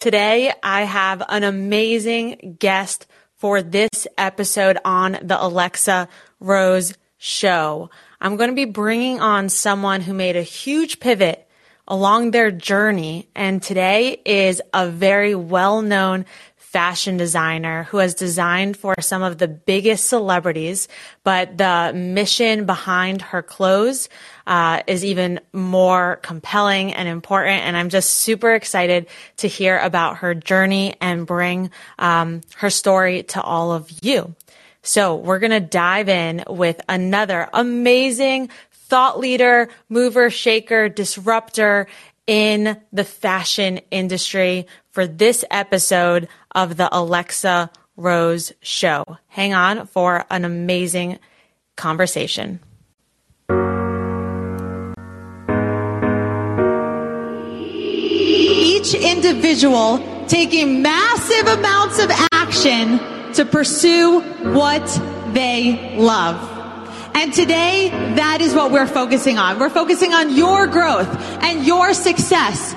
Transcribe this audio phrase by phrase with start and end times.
[0.00, 3.06] Today, I have an amazing guest
[3.36, 6.08] for this episode on the Alexa
[6.40, 7.90] Rose Show.
[8.18, 11.46] I'm going to be bringing on someone who made a huge pivot
[11.86, 16.24] along their journey, and today is a very well known
[16.70, 20.86] fashion designer who has designed for some of the biggest celebrities,
[21.24, 24.08] but the mission behind her clothes
[24.46, 27.64] uh, is even more compelling and important.
[27.64, 29.08] And I'm just super excited
[29.38, 34.36] to hear about her journey and bring um, her story to all of you.
[34.82, 41.88] So we're going to dive in with another amazing thought leader, mover, shaker, disruptor
[42.26, 49.18] in the fashion industry for this episode of the Alexa Rose Show.
[49.28, 51.18] Hang on for an amazing
[51.76, 52.60] conversation.
[58.82, 62.98] Each individual taking massive amounts of action
[63.34, 64.20] to pursue
[64.52, 64.86] what
[65.32, 66.58] they love.
[67.14, 69.58] And today, that is what we're focusing on.
[69.58, 71.08] We're focusing on your growth
[71.42, 72.74] and your success.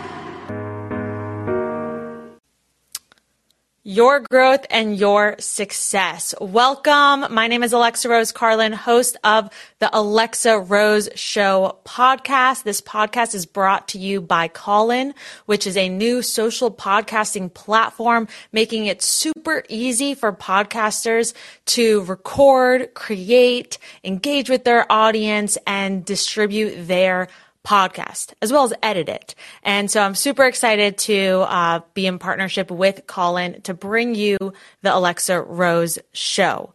[3.85, 6.33] Your growth and your success.
[6.39, 7.33] Welcome.
[7.33, 12.63] My name is Alexa Rose Carlin, host of the Alexa Rose Show podcast.
[12.63, 15.13] This podcast is brought to you by Callin,
[15.47, 21.33] which is a new social podcasting platform, making it super easy for podcasters
[21.65, 27.27] to record, create, engage with their audience, and distribute their
[27.65, 29.35] podcast as well as edit it.
[29.63, 34.37] And so I'm super excited to uh, be in partnership with Callin to bring you
[34.81, 36.73] the Alexa Rose show.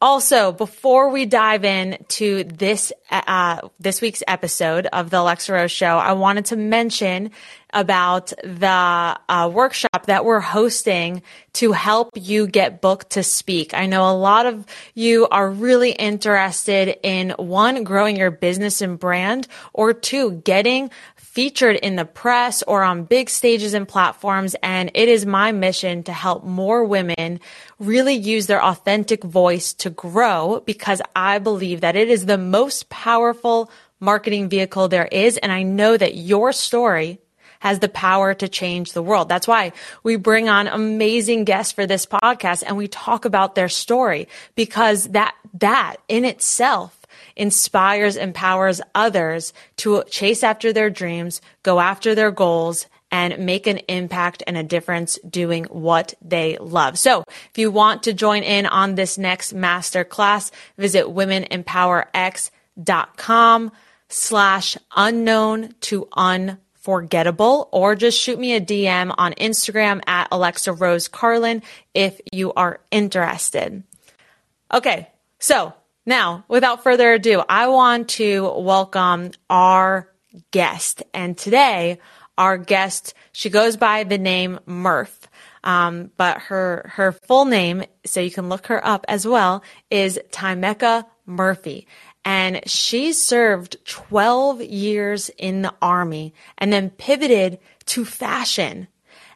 [0.00, 5.72] Also, before we dive in to this uh, this week's episode of the Alexa Rose
[5.72, 7.32] Show, I wanted to mention
[7.72, 11.22] about the uh, workshop that we're hosting
[11.54, 13.74] to help you get booked to speak.
[13.74, 19.00] I know a lot of you are really interested in one, growing your business and
[19.00, 20.90] brand, or two, getting
[21.38, 24.56] featured in the press or on big stages and platforms.
[24.60, 27.38] And it is my mission to help more women
[27.78, 32.88] really use their authentic voice to grow because I believe that it is the most
[32.88, 35.36] powerful marketing vehicle there is.
[35.36, 37.20] And I know that your story
[37.60, 39.28] has the power to change the world.
[39.28, 39.70] That's why
[40.02, 44.26] we bring on amazing guests for this podcast and we talk about their story
[44.56, 46.97] because that, that in itself
[47.38, 53.78] inspires, empowers others to chase after their dreams, go after their goals, and make an
[53.88, 56.98] impact and a difference doing what they love.
[56.98, 63.72] So if you want to join in on this next master class, visit womenempowerx.com
[64.10, 71.08] slash unknown to unforgettable or just shoot me a DM on Instagram at Alexa Rose
[71.08, 71.62] Carlin
[71.94, 73.82] if you are interested.
[74.72, 75.08] Okay.
[75.38, 75.74] So
[76.08, 80.10] now, without further ado, I want to welcome our
[80.50, 81.02] guest.
[81.12, 81.98] And today,
[82.38, 85.28] our guest, she goes by the name Murph.
[85.62, 90.18] Um, but her her full name, so you can look her up as well, is
[90.30, 91.86] Timeekah Murphy.
[92.24, 98.88] And she served 12 years in the army and then pivoted to fashion.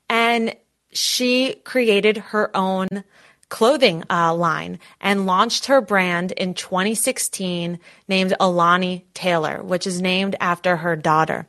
[0.08, 0.56] And
[0.90, 3.04] she created her own
[3.52, 10.34] clothing uh, line and launched her brand in 2016 named Alani Taylor, which is named
[10.40, 11.46] after her daughter.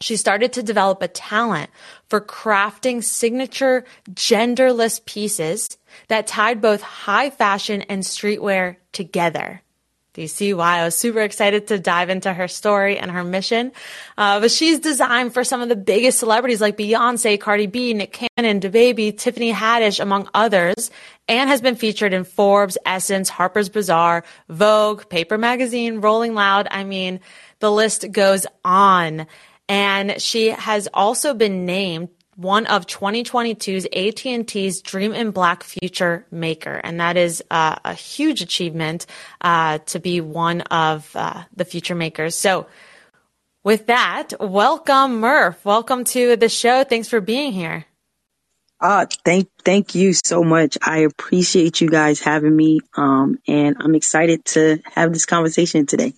[0.00, 1.70] She started to develop a talent
[2.08, 5.76] for crafting signature genderless pieces
[6.06, 9.62] that tied both high fashion and streetwear together.
[10.16, 13.72] Why I was super excited to dive into her story and her mission?
[14.16, 18.12] Uh, but she's designed for some of the biggest celebrities like Beyonce, Cardi B, Nick
[18.36, 20.90] Cannon, DaBaby, Tiffany Haddish, among others,
[21.28, 26.66] and has been featured in Forbes, Essence, Harper's Bazaar, Vogue, Paper Magazine, Rolling Loud.
[26.70, 27.20] I mean,
[27.58, 29.26] the list goes on.
[29.68, 36.80] And she has also been named one of 2022's AT&T's Dream in Black Future Maker,
[36.84, 39.06] and that is uh, a huge achievement
[39.40, 42.34] uh, to be one of uh, the future makers.
[42.34, 42.66] So,
[43.64, 45.64] with that, welcome Murph.
[45.64, 46.84] Welcome to the show.
[46.84, 47.86] Thanks for being here.
[48.78, 50.76] Uh, thank, thank you so much.
[50.82, 52.80] I appreciate you guys having me.
[52.96, 56.12] Um, and I'm excited to have this conversation today.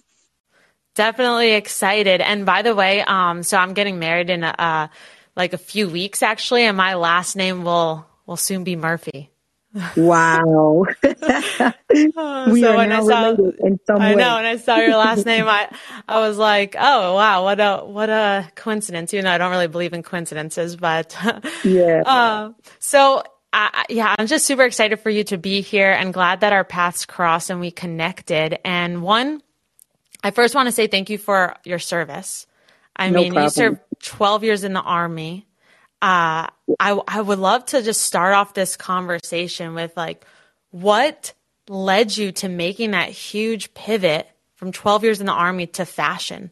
[0.95, 2.21] Definitely excited.
[2.21, 4.89] And by the way, um, so I'm getting married in a, uh,
[5.39, 9.31] like a few weeks actually, and my last name will will soon be Murphy.
[9.97, 10.85] Wow.
[11.91, 14.17] We so are now saw, related in some I way.
[14.17, 14.35] know.
[14.37, 15.71] When I saw your last name, I,
[16.07, 19.13] I was like, oh, wow, what a, what a coincidence.
[19.13, 21.17] You know, I don't really believe in coincidences, but
[21.65, 22.03] yeah.
[22.05, 26.41] Uh, so uh, yeah, I'm just super excited for you to be here and glad
[26.41, 28.59] that our paths crossed and we connected.
[28.65, 29.43] And one,
[30.23, 32.47] I first want to say thank you for your service.
[32.97, 33.45] I no mean, problem.
[33.45, 35.47] you served 12 years in the army.
[36.01, 36.47] Uh,
[36.79, 40.25] I, I would love to just start off this conversation with like,
[40.71, 41.33] what
[41.69, 46.51] led you to making that huge pivot from 12 years in the army to fashion?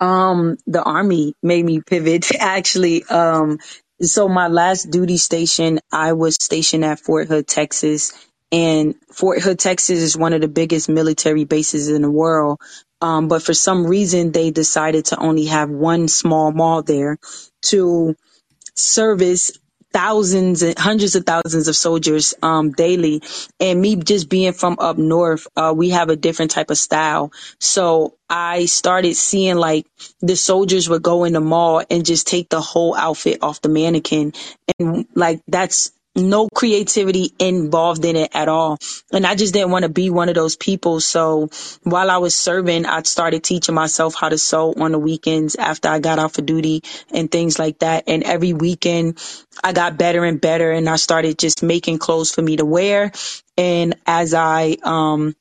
[0.00, 3.04] Um, the army made me pivot actually.
[3.04, 3.58] Um,
[4.00, 8.12] so my last duty station, I was stationed at Fort Hood, Texas.
[8.50, 12.60] And Fort Hood, Texas is one of the biggest military bases in the world.
[13.00, 17.18] Um, but for some reason, they decided to only have one small mall there
[17.64, 18.16] to
[18.74, 19.52] service
[19.92, 23.22] thousands and hundreds of thousands of soldiers um, daily.
[23.60, 27.32] And me just being from up north, uh, we have a different type of style.
[27.60, 29.86] So I started seeing like
[30.20, 33.70] the soldiers would go in the mall and just take the whole outfit off the
[33.70, 34.34] mannequin.
[34.80, 38.78] And like that's no creativity involved in it at all.
[39.12, 41.00] And I just didn't want to be one of those people.
[41.00, 41.50] So
[41.84, 45.88] while I was serving, I started teaching myself how to sew on the weekends after
[45.88, 48.04] I got off of duty and things like that.
[48.08, 49.18] And every weekend
[49.62, 53.12] I got better and better and I started just making clothes for me to wear.
[53.56, 55.34] And as I, um,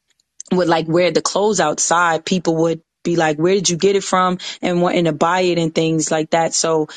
[0.52, 4.04] would like wear the clothes outside, people would be like, where did you get it
[4.04, 4.38] from?
[4.62, 6.54] And wanting to buy it and things like that.
[6.54, 6.88] So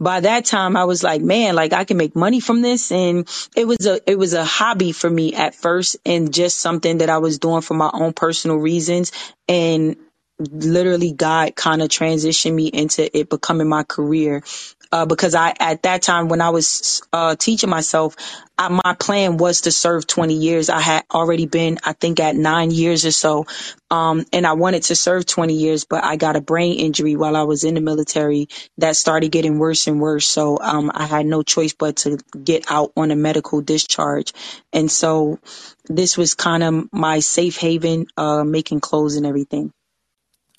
[0.00, 2.92] by that time I was like, man, like I can make money from this.
[2.92, 6.98] And it was a, it was a hobby for me at first and just something
[6.98, 9.12] that I was doing for my own personal reasons.
[9.48, 9.96] And
[10.38, 14.42] literally God kind of transitioned me into it becoming my career
[14.92, 18.16] uh, because I at that time when I was uh, teaching myself,
[18.58, 20.70] I, my plan was to serve 20 years.
[20.70, 23.46] I had already been, I think, at nine years or so,
[23.90, 27.36] um, and I wanted to serve 20 years, but I got a brain injury while
[27.36, 28.48] I was in the military
[28.78, 30.26] that started getting worse and worse.
[30.26, 34.32] So um, I had no choice but to get out on a medical discharge,
[34.72, 35.38] and so
[35.86, 39.72] this was kind of my safe haven, uh, making clothes and everything.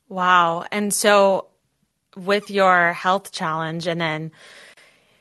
[0.09, 1.47] Wow, and so
[2.17, 4.31] with your health challenge and then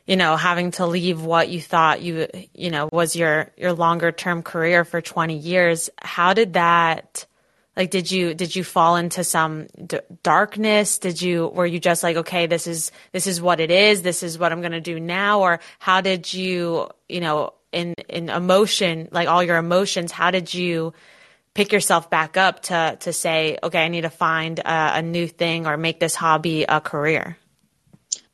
[0.07, 4.13] you know having to leave what you thought you you know was your your longer
[4.13, 7.27] term career for 20 years how did that
[7.77, 10.99] like did you did you fall into some d- darkness?
[10.99, 14.23] Did you were you just like okay this is this is what it is this
[14.23, 15.41] is what i'm going to do now?
[15.41, 20.55] Or how did you you know in in emotion like all your emotions how did
[20.55, 20.95] you
[21.57, 25.27] pick yourself back up to to say, okay, I need to find a, a new
[25.27, 27.39] thing or make this hobby a career?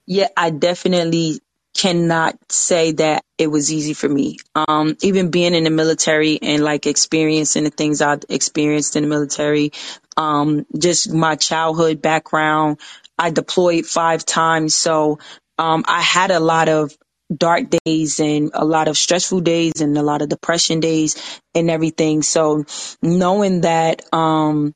[0.06, 1.40] Yeah, I definitely
[1.74, 4.38] cannot say that it was easy for me.
[4.54, 9.08] Um, even being in the military and like experiencing the things I've experienced in the
[9.08, 9.72] military,
[10.16, 12.78] um, just my childhood background.
[13.16, 14.74] I deployed five times.
[14.74, 15.20] So,
[15.58, 16.96] um, I had a lot of
[17.36, 21.16] dark days and a lot of stressful days and a lot of depression days
[21.54, 22.22] and everything.
[22.22, 22.64] So
[23.02, 24.72] knowing that, um,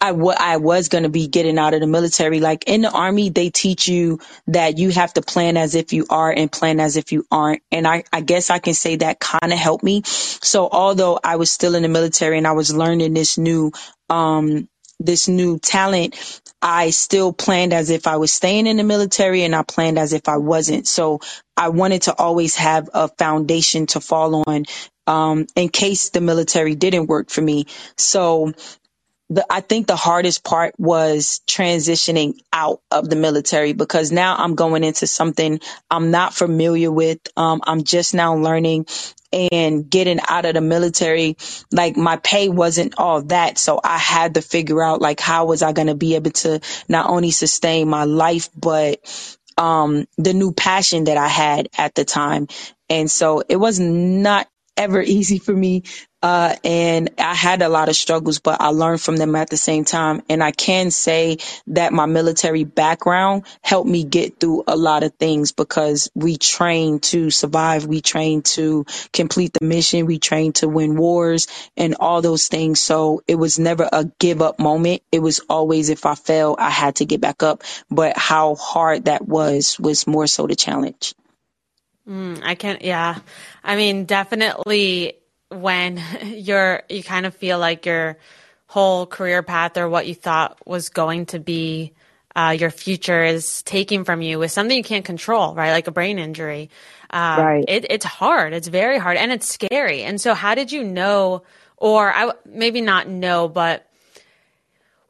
[0.00, 2.40] I, w- I was going to be getting out of the military.
[2.40, 6.06] Like in the army, they teach you that you have to plan as if you
[6.10, 7.62] are and plan as if you aren't.
[7.72, 10.02] And I, I guess I can say that kind of helped me.
[10.04, 13.72] So although I was still in the military and I was learning this new,
[14.10, 14.68] um,
[15.00, 19.54] this new talent, I still planned as if I was staying in the military and
[19.54, 20.86] I planned as if I wasn't.
[20.88, 21.20] So
[21.56, 24.64] I wanted to always have a foundation to fall on
[25.06, 27.66] um, in case the military didn't work for me.
[27.98, 28.52] So
[29.30, 34.54] the, I think the hardest part was transitioning out of the military because now I'm
[34.54, 35.60] going into something
[35.90, 37.18] I'm not familiar with.
[37.36, 38.86] Um, I'm just now learning
[39.34, 41.36] and getting out of the military.
[41.72, 43.58] Like my pay wasn't all that.
[43.58, 46.60] So I had to figure out like how was I going to be able to
[46.88, 49.00] not only sustain my life, but
[49.58, 52.48] um, the new passion that I had at the time.
[52.88, 55.84] And so it was not ever easy for me.
[56.24, 59.58] Uh, and I had a lot of struggles, but I learned from them at the
[59.58, 60.22] same time.
[60.30, 65.12] And I can say that my military background helped me get through a lot of
[65.16, 67.84] things because we train to survive.
[67.84, 70.06] We train to complete the mission.
[70.06, 72.80] We train to win wars and all those things.
[72.80, 75.02] So it was never a give up moment.
[75.12, 77.64] It was always if I fell, I had to get back up.
[77.90, 81.14] But how hard that was, was more so the challenge.
[82.08, 83.18] Mm, I can't, yeah.
[83.62, 85.18] I mean, definitely
[85.60, 88.18] when you're, you kind of feel like your
[88.66, 91.92] whole career path or what you thought was going to be
[92.36, 95.70] uh, your future is taking from you with something you can't control, right?
[95.70, 96.70] Like a brain injury.
[97.10, 97.64] um, right.
[97.68, 98.52] It, it's hard.
[98.52, 100.02] It's very hard and it's scary.
[100.02, 101.44] And so, how did you know,
[101.76, 103.88] or I maybe not know, but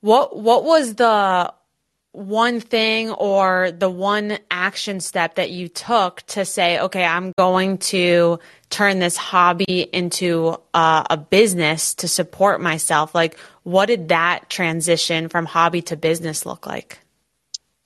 [0.01, 1.53] what what was the
[2.15, 7.79] one thing or the one action step that you took to say, okay, I'm going
[7.79, 8.39] to
[8.71, 13.15] turn this hobby into uh, a business to support myself?
[13.17, 17.01] Like, what did that transition from hobby to business look like?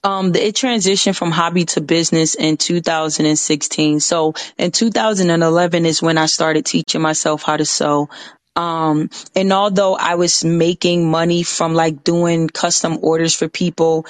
[0.04, 4.00] Um, it transitioned from hobby to business in 2016.
[4.00, 8.08] So in 2011 is when I started teaching myself how to sew.
[8.59, 14.07] Um, and although I was making money from like doing custom orders for people,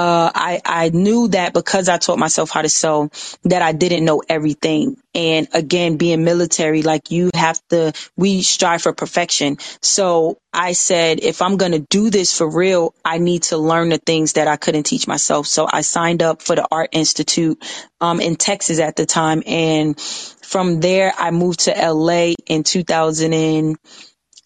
[0.00, 3.10] uh, I, I knew that because I taught myself how to sew
[3.44, 4.96] that I didn't know everything.
[5.14, 9.58] And again, being military, like you have to, we strive for perfection.
[9.82, 13.90] So I said, if I'm going to do this for real, I need to learn
[13.90, 15.46] the things that I couldn't teach myself.
[15.46, 17.62] So I signed up for the Art Institute,
[18.00, 19.42] um, in Texas at the time.
[19.46, 23.76] And from there, I moved to LA in 2000 and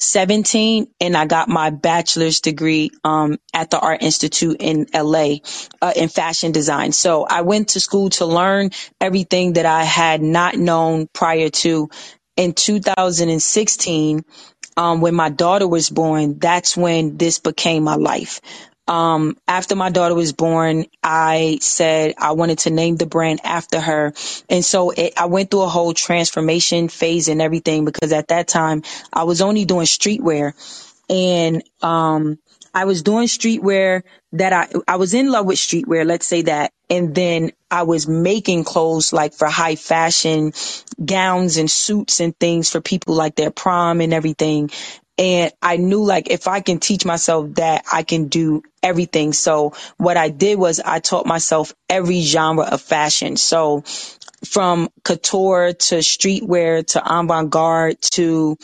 [0.05, 5.37] 17 and I got my bachelor's degree um, at the Art Institute in LA
[5.83, 6.93] uh, in fashion design.
[6.93, 8.71] So I went to school to learn
[9.01, 11.91] everything that I had not known prior to.
[12.37, 14.25] In 2016,
[14.77, 18.41] um, when my daughter was born, that's when this became my life
[18.89, 23.81] um, after my daughter was born, I said I wanted to name the brand after
[23.81, 24.13] her.
[24.49, 28.49] And so it, I went through a whole transformation phase and everything because at that
[28.49, 30.55] time I was only doing streetwear
[31.11, 32.39] and, um,
[32.75, 36.73] I was doing streetwear that I, I was in love with streetwear, let's say that.
[36.91, 40.53] And then I was making clothes like for high fashion
[41.05, 44.71] gowns and suits and things for people like their prom and everything.
[45.19, 49.33] And I knew like if I can teach myself that I can do everything.
[49.33, 53.37] So what I did was I taught myself every genre of fashion.
[53.37, 53.85] So
[54.47, 58.57] from couture to streetwear to avant-garde to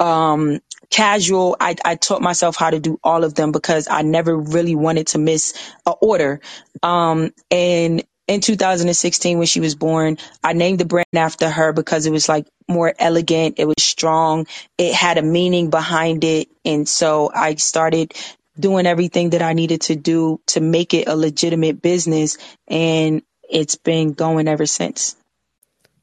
[0.00, 0.60] um,
[0.90, 1.56] casual.
[1.60, 5.08] I, I taught myself how to do all of them because I never really wanted
[5.08, 5.54] to miss
[5.86, 6.40] a order.
[6.82, 10.18] Um, and in 2016 when she was born.
[10.42, 13.56] I named the brand after her because it was like more elegant.
[13.58, 14.46] It was strong.
[14.78, 16.48] It had a meaning behind it.
[16.64, 18.14] And so I started
[18.58, 22.38] doing everything that I needed to do to make it a legitimate business.
[22.68, 25.16] And it's been going ever since.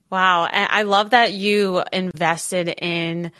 [0.09, 0.47] Wow.
[0.51, 3.31] I love that you invested in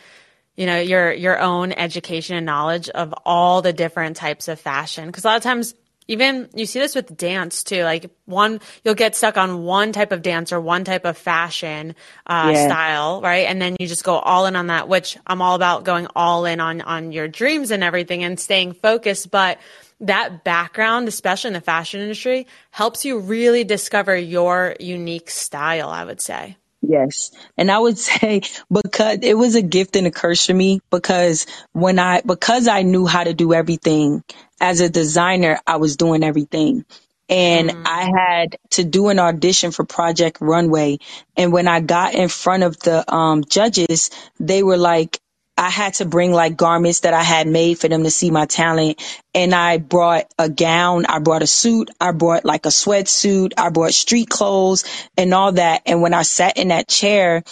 [0.56, 5.06] you know your your own education and knowledge of all the different types of fashion
[5.06, 5.74] because a lot of times
[6.10, 7.84] even you see this with dance too.
[7.84, 11.94] Like one, you'll get stuck on one type of dance or one type of fashion
[12.26, 12.66] uh, yeah.
[12.66, 13.46] style, right?
[13.46, 16.46] And then you just go all in on that, which I'm all about going all
[16.46, 19.30] in on on your dreams and everything and staying focused.
[19.30, 19.60] But
[20.00, 25.90] that background, especially in the fashion industry, helps you really discover your unique style.
[25.90, 26.56] I would say.
[26.82, 27.30] Yes.
[27.56, 31.46] And I would say because it was a gift and a curse for me because
[31.72, 34.24] when I, because I knew how to do everything
[34.60, 36.84] as a designer, I was doing everything.
[37.28, 37.82] And mm.
[37.86, 40.98] I had to do an audition for Project Runway.
[41.36, 45.20] And when I got in front of the um, judges, they were like,
[45.56, 48.46] I had to bring like garments that I had made for them to see my
[48.46, 49.02] talent.
[49.34, 53.70] And I brought a gown, I brought a suit, I brought like a sweatsuit, I
[53.70, 54.84] brought street clothes
[55.18, 55.82] and all that.
[55.86, 57.44] And when I sat in that chair,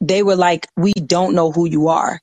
[0.00, 2.20] they were like, we don't know who you are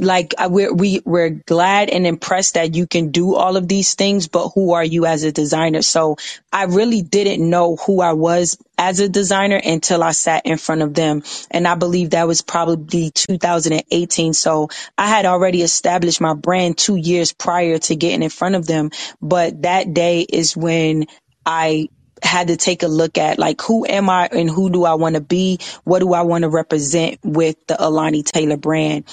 [0.00, 3.94] like uh, we're we, we're glad and impressed that you can do all of these
[3.94, 6.16] things but who are you as a designer so
[6.52, 10.82] i really didn't know who i was as a designer until i sat in front
[10.82, 16.34] of them and i believe that was probably 2018 so i had already established my
[16.34, 18.90] brand two years prior to getting in front of them
[19.22, 21.06] but that day is when
[21.46, 21.88] i
[22.22, 25.16] had to take a look at like who am I and who do I want
[25.16, 25.60] to be?
[25.84, 29.04] What do I want to represent with the Alani Taylor brand?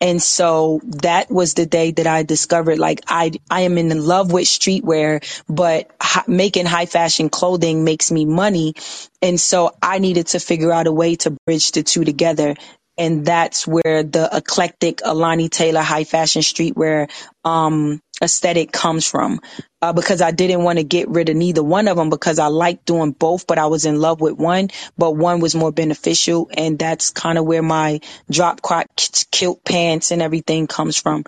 [0.00, 4.32] And so that was the day that I discovered like I, I am in love
[4.32, 5.90] with streetwear, but
[6.28, 8.74] making high fashion clothing makes me money.
[9.22, 12.56] And so I needed to figure out a way to bridge the two together.
[12.96, 17.10] And that's where the eclectic Alani Taylor high fashion streetwear,
[17.44, 19.40] um, aesthetic comes from
[19.84, 22.46] uh, because I didn't want to get rid of neither one of them because I
[22.46, 26.48] liked doing both, but I was in love with one, but one was more beneficial.
[26.56, 28.00] And that's kind of where my
[28.30, 28.86] drop crop
[29.30, 31.24] kilt pants and everything comes from.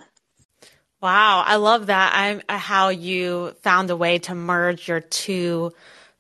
[1.03, 1.45] Wow.
[1.47, 2.41] I love that.
[2.49, 5.73] I, how you found a way to merge your two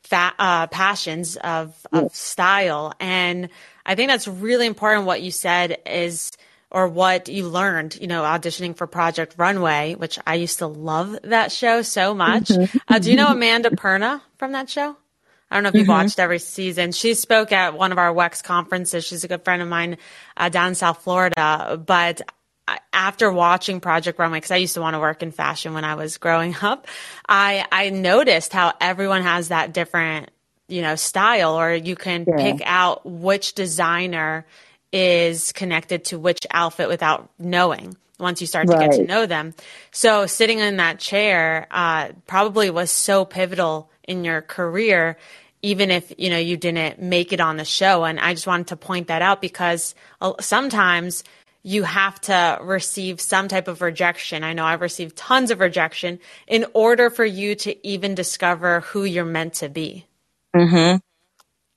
[0.02, 2.92] fa- uh, passions of, of style.
[3.00, 3.48] And
[3.86, 5.06] I think that's really important.
[5.06, 6.30] What you said is,
[6.76, 11.18] or what you learned, you know, auditioning for Project Runway, which I used to love
[11.24, 12.48] that show so much.
[12.48, 12.78] Mm-hmm.
[12.86, 14.94] Uh, do you know Amanda Perna from that show?
[15.50, 15.92] I don't know if you've mm-hmm.
[15.92, 16.92] watched every season.
[16.92, 19.06] She spoke at one of our WEX conferences.
[19.06, 19.96] She's a good friend of mine
[20.36, 21.82] uh, down in South Florida.
[21.82, 22.20] But
[22.92, 25.94] after watching Project Runway, because I used to want to work in fashion when I
[25.94, 26.88] was growing up,
[27.26, 30.30] I, I noticed how everyone has that different,
[30.68, 32.36] you know, style, or you can yeah.
[32.36, 34.44] pick out which designer
[34.96, 38.90] is connected to which outfit without knowing once you start to right.
[38.90, 39.52] get to know them.
[39.90, 45.18] So sitting in that chair uh, probably was so pivotal in your career,
[45.60, 48.04] even if you know you didn't make it on the show.
[48.04, 51.24] And I just wanted to point that out because uh, sometimes
[51.62, 54.44] you have to receive some type of rejection.
[54.44, 59.04] I know I've received tons of rejection in order for you to even discover who
[59.04, 60.06] you're meant to be.
[60.56, 60.98] Mm-hmm.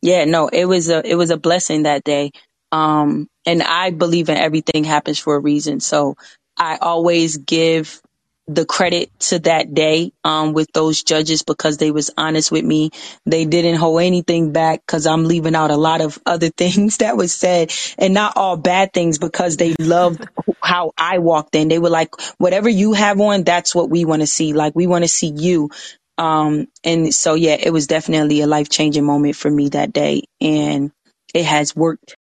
[0.01, 2.31] Yeah, no, it was a it was a blessing that day.
[2.71, 5.81] Um and I believe in everything happens for a reason.
[5.81, 6.15] So
[6.57, 8.01] I always give
[8.47, 12.91] the credit to that day um, with those judges because they was honest with me.
[13.25, 17.17] They didn't hold anything back because I'm leaving out a lot of other things that
[17.17, 20.27] was said and not all bad things because they loved
[20.63, 21.69] how I walked in.
[21.69, 24.53] They were like, whatever you have on, that's what we want to see.
[24.53, 25.71] Like we want to see you.
[26.19, 30.23] Um, and so yeah, it was definitely a life changing moment for me that day
[30.41, 30.91] and
[31.33, 32.17] it has worked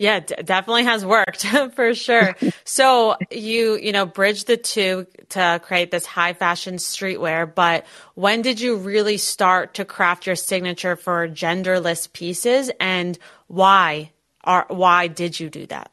[0.00, 2.34] yeah, d- definitely has worked for sure.
[2.64, 8.40] so you, you know, bridge the two to create this high fashion streetwear, but when
[8.40, 14.10] did you really start to craft your signature for genderless pieces and why
[14.42, 15.92] are, why did you do that?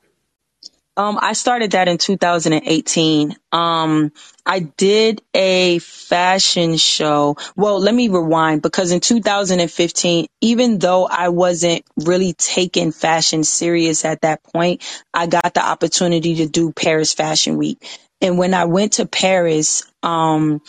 [0.95, 3.35] Um, I started that in 2018.
[3.51, 4.13] Um,
[4.47, 7.37] I did a fashion show.
[7.57, 14.05] Well, let me rewind because in 2015, even though I wasn't really taking fashion serious
[14.05, 17.87] at that point, I got the opportunity to do Paris Fashion Week.
[18.21, 20.61] And when I went to Paris, um,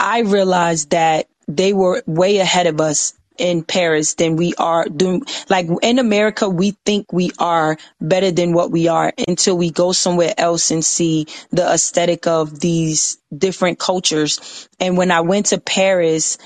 [0.00, 5.22] I realized that they were way ahead of us in Paris than we are doing.
[5.48, 9.92] Like in America, we think we are better than what we are until we go
[9.92, 14.68] somewhere else and see the aesthetic of these different cultures.
[14.80, 16.38] And when I went to Paris,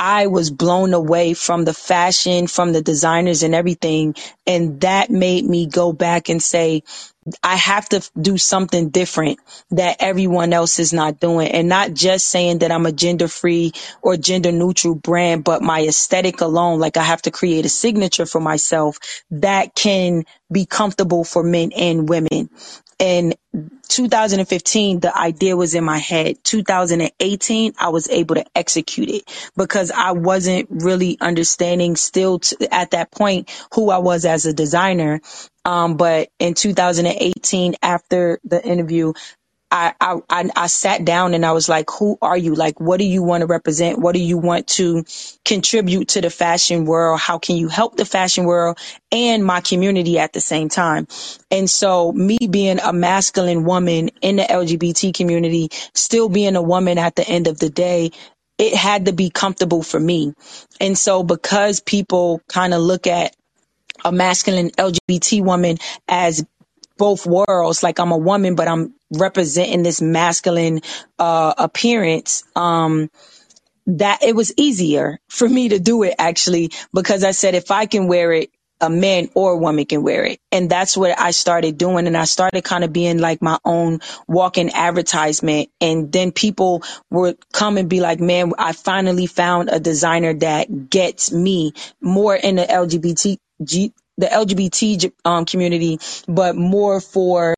[0.00, 4.16] I was blown away from the fashion, from the designers and everything.
[4.46, 6.84] And that made me go back and say,
[7.44, 9.40] I have to do something different
[9.72, 11.48] that everyone else is not doing.
[11.48, 15.82] And not just saying that I'm a gender free or gender neutral brand, but my
[15.82, 16.80] aesthetic alone.
[16.80, 18.98] Like I have to create a signature for myself
[19.32, 22.50] that can be comfortable for men and women.
[23.00, 23.36] And
[23.90, 26.38] 2015, the idea was in my head.
[26.44, 29.24] 2018, I was able to execute it
[29.56, 32.40] because I wasn't really understanding still
[32.72, 35.22] at that point who I was as a designer.
[35.64, 39.14] Um, but in 2018, after the interview,
[39.70, 42.54] I, I, I sat down and I was like, who are you?
[42.54, 43.98] Like, what do you want to represent?
[43.98, 45.04] What do you want to
[45.44, 47.20] contribute to the fashion world?
[47.20, 48.78] How can you help the fashion world
[49.12, 51.06] and my community at the same time?
[51.50, 56.98] And so me being a masculine woman in the LGBT community, still being a woman
[56.98, 58.12] at the end of the day,
[58.58, 60.34] it had to be comfortable for me.
[60.80, 63.36] And so because people kind of look at
[64.04, 65.78] a masculine LGBT woman
[66.08, 66.44] as
[67.00, 67.82] both worlds.
[67.82, 70.82] Like I'm a woman, but I'm representing this masculine
[71.18, 72.44] uh, appearance.
[72.54, 73.10] Um,
[73.86, 77.86] that it was easier for me to do it actually because I said if I
[77.86, 80.38] can wear it, a man or a woman can wear it.
[80.52, 82.06] And that's what I started doing.
[82.06, 85.70] And I started kind of being like my own walking advertisement.
[85.80, 90.88] And then people would come and be like, man, I finally found a designer that
[90.88, 93.38] gets me more in the LGBT
[94.20, 97.56] the LGBT um, community, but more for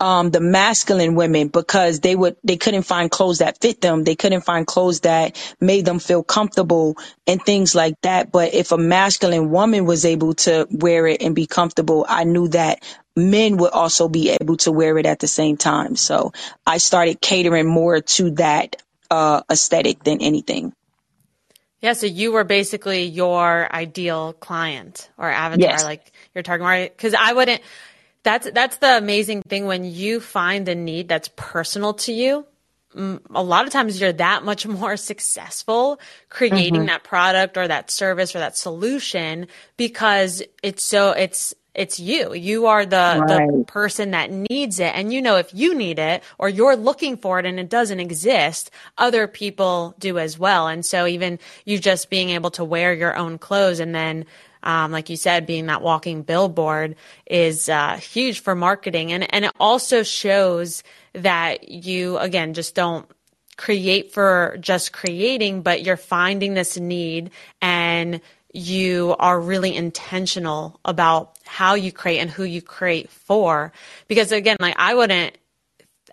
[0.00, 4.04] um, the masculine women because they would they couldn't find clothes that fit them.
[4.04, 8.32] They couldn't find clothes that made them feel comfortable and things like that.
[8.32, 12.48] But if a masculine woman was able to wear it and be comfortable, I knew
[12.50, 12.84] that
[13.16, 15.96] men would also be able to wear it at the same time.
[15.96, 16.32] So
[16.66, 18.76] I started catering more to that
[19.10, 20.72] uh, aesthetic than anything.
[21.80, 25.84] Yeah, so you were basically your ideal client or avatar, yes.
[25.84, 26.96] like your target market.
[26.96, 27.62] Because I wouldn't.
[28.24, 32.44] That's that's the amazing thing when you find a need that's personal to you.
[32.96, 36.86] A lot of times you're that much more successful creating mm-hmm.
[36.86, 42.34] that product or that service or that solution because it's so it's it's you.
[42.34, 43.46] You are the, right.
[43.46, 44.92] the person that needs it.
[44.96, 48.00] And you know, if you need it or you're looking for it and it doesn't
[48.00, 50.66] exist, other people do as well.
[50.66, 54.26] And so even you just being able to wear your own clothes and then
[54.64, 59.44] um, like you said, being that walking billboard is uh, huge for marketing, and and
[59.44, 63.08] it also shows that you again just don't
[63.56, 67.30] create for just creating, but you're finding this need
[67.62, 68.20] and
[68.52, 73.72] you are really intentional about how you create and who you create for.
[74.06, 75.36] Because again, like I wouldn't,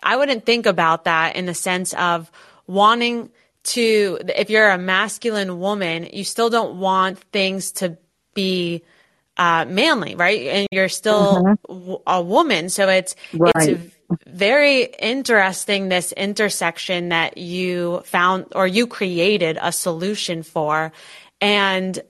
[0.02, 2.30] I wouldn't think about that in the sense of
[2.66, 3.30] wanting
[3.64, 7.96] to, if you're a masculine woman, you still don't want things to
[8.34, 8.82] be
[9.36, 10.46] uh, manly, right?
[10.46, 11.94] And you're still mm-hmm.
[12.06, 12.68] a woman.
[12.68, 13.52] So it's, right.
[13.56, 13.94] it's
[14.26, 20.92] very interesting, this intersection that you found or you created a solution for.
[21.40, 22.00] And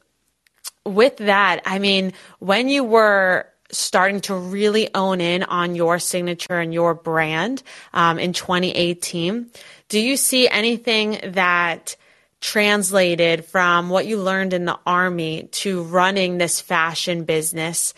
[0.87, 6.61] with that, I mean, when you were starting to really own in on your signature
[6.61, 9.51] and your brand um, in 2018,
[9.89, 11.97] do you see anything that
[12.41, 17.93] translated from what you learned in the army to running this fashion business?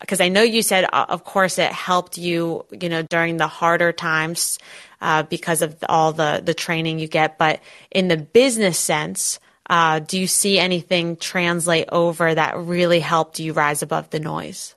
[0.00, 3.46] Because I know you said, uh, of course, it helped you, you know, during the
[3.46, 4.58] harder times
[5.00, 7.38] uh, because of all the the training you get.
[7.38, 13.40] But in the business sense, uh, do you see anything translate over that really helped
[13.40, 14.74] you rise above the noise?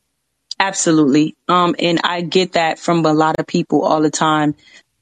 [0.59, 1.35] Absolutely.
[1.47, 4.55] Um, and I get that from a lot of people all the time.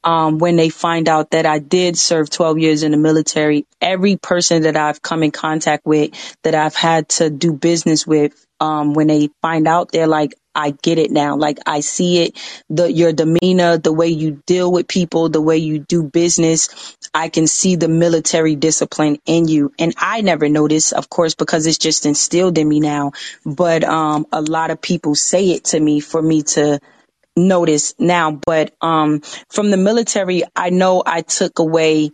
[0.04, 4.16] Um, when they find out that I did serve 12 years in the military, every
[4.16, 6.12] person that I've come in contact with,
[6.44, 10.72] that I've had to do business with, um, when they find out, they're like, I
[10.82, 11.36] get it now.
[11.36, 12.38] Like I see it,
[12.70, 16.96] the your demeanor, the way you deal with people, the way you do business.
[17.14, 19.72] I can see the military discipline in you.
[19.78, 23.12] And I never noticed, of course, because it's just instilled in me now.
[23.46, 26.80] But um a lot of people say it to me for me to
[27.36, 28.40] notice now.
[28.46, 29.20] But um
[29.50, 32.10] from the military, I know I took away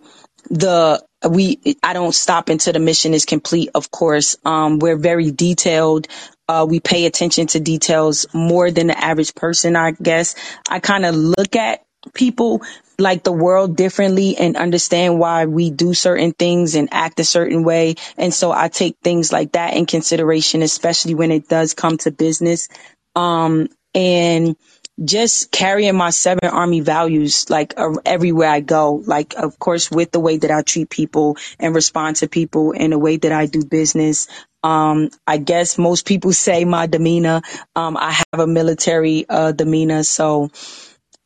[0.49, 3.71] the we I don't stop until the mission is complete.
[3.75, 6.09] Of course, um, we're very detailed.
[6.49, 10.35] Uh, we pay attention to details more than the average person, I guess.
[10.69, 11.83] I kind of look at
[12.15, 12.63] people
[12.99, 17.63] like the world differently and understand why we do certain things and act a certain
[17.63, 17.95] way.
[18.17, 22.11] And so I take things like that in consideration, especially when it does come to
[22.11, 22.69] business.
[23.15, 24.57] Um, and
[25.05, 29.03] just carrying my seven army values like uh, everywhere I go.
[29.07, 32.93] Like, of course, with the way that I treat people and respond to people and
[32.93, 34.29] the way that I do business.
[34.63, 37.43] Um, I guess most people say my demeanor.
[37.77, 40.51] Um, I have a military uh, demeanor, so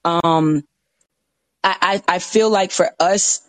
[0.04, 0.64] um,
[1.64, 3.42] I, I I feel like for us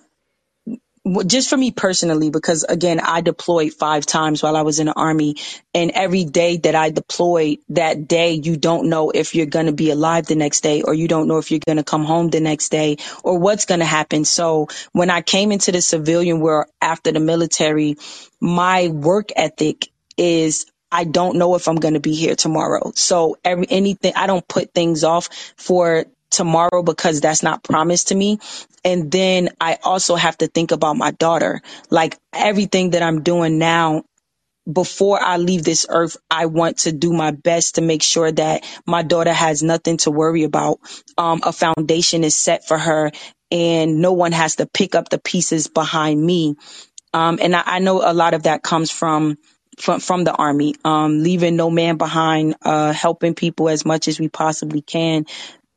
[1.27, 4.93] just for me personally, because again, I deployed five times while I was in the
[4.93, 5.37] army
[5.73, 9.73] and every day that I deployed that day, you don't know if you're going to
[9.73, 12.29] be alive the next day or you don't know if you're going to come home
[12.29, 14.25] the next day or what's going to happen.
[14.25, 17.97] So when I came into the civilian world after the military,
[18.41, 19.87] my work ethic
[20.17, 22.93] is I don't know if I'm going to be here tomorrow.
[22.95, 28.15] So every anything I don't put things off for tomorrow because that's not promised to
[28.15, 28.39] me.
[28.85, 31.61] And then I also have to think about my daughter.
[31.89, 34.03] Like everything that I'm doing now
[34.71, 38.63] before I leave this earth, I want to do my best to make sure that
[38.85, 40.79] my daughter has nothing to worry about.
[41.17, 43.11] Um, a foundation is set for her
[43.51, 46.55] and no one has to pick up the pieces behind me.
[47.13, 49.37] Um, and I, I, know a lot of that comes from
[49.77, 54.19] from from the army, um, leaving no man behind, uh, helping people as much as
[54.19, 55.25] we possibly can,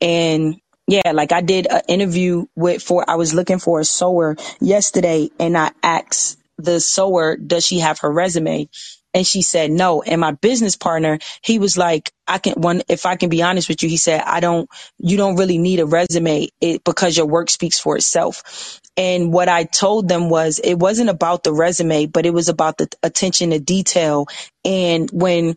[0.00, 4.36] and yeah, like I did an interview with for I was looking for a sewer
[4.60, 8.70] yesterday and I asked the sewer, does she have her resume?
[9.14, 10.02] And she said no.
[10.02, 13.70] And my business partner, he was like, I can one if I can be honest
[13.70, 17.26] with you, he said, I don't you don't really need a resume it, because your
[17.26, 18.80] work speaks for itself.
[18.98, 22.78] And what I told them was it wasn't about the resume, but it was about
[22.78, 24.28] the attention to detail.
[24.66, 25.56] And when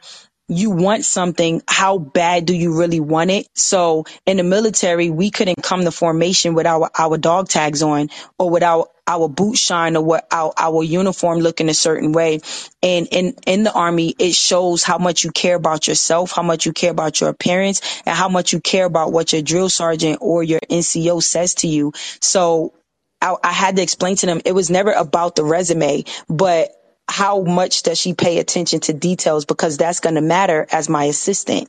[0.51, 3.47] you want something, how bad do you really want it?
[3.55, 8.09] So in the military, we couldn't come to formation with our, our dog tags on
[8.37, 12.41] or without our boot shine or what our, our uniform looking a certain way.
[12.83, 16.65] And in, in the army, it shows how much you care about yourself, how much
[16.65, 20.17] you care about your appearance and how much you care about what your drill sergeant
[20.19, 21.93] or your NCO says to you.
[22.19, 22.73] So
[23.21, 26.71] I, I had to explain to them it was never about the resume, but
[27.11, 31.03] how much does she pay attention to details because that's going to matter as my
[31.03, 31.67] assistant.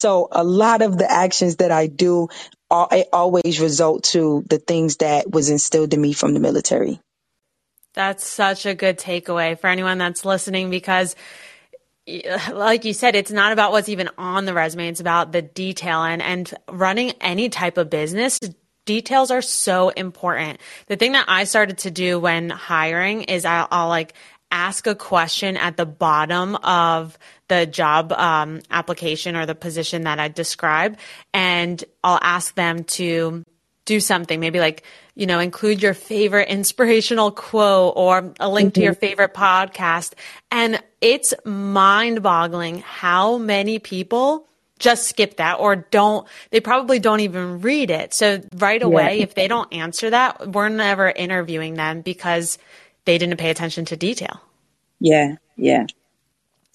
[0.00, 2.28] So a lot of the actions that I do
[2.70, 7.00] always result to the things that was instilled in me from the military.
[7.94, 11.16] That's such a good takeaway for anyone that's listening because
[12.52, 14.88] like you said, it's not about what's even on the resume.
[14.88, 18.38] It's about the detail and, and running any type of business.
[18.84, 20.60] Details are so important.
[20.86, 24.14] The thing that I started to do when hiring is I'll, I'll like
[24.50, 30.18] ask a question at the bottom of the job um, application or the position that
[30.18, 30.98] I describe,
[31.32, 33.44] and I'll ask them to
[33.86, 34.82] do something, maybe like,
[35.14, 38.74] you know, include your favorite inspirational quote or a link mm-hmm.
[38.74, 39.00] to your mm-hmm.
[39.00, 40.12] favorite podcast.
[40.50, 44.46] And it's mind boggling how many people
[44.78, 48.12] just skip that or don't, they probably don't even read it.
[48.12, 49.22] So right away, yeah.
[49.22, 52.58] if they don't answer that, we're never interviewing them because
[53.06, 54.40] they didn't pay attention to detail.
[55.00, 55.36] Yeah.
[55.56, 55.86] Yeah.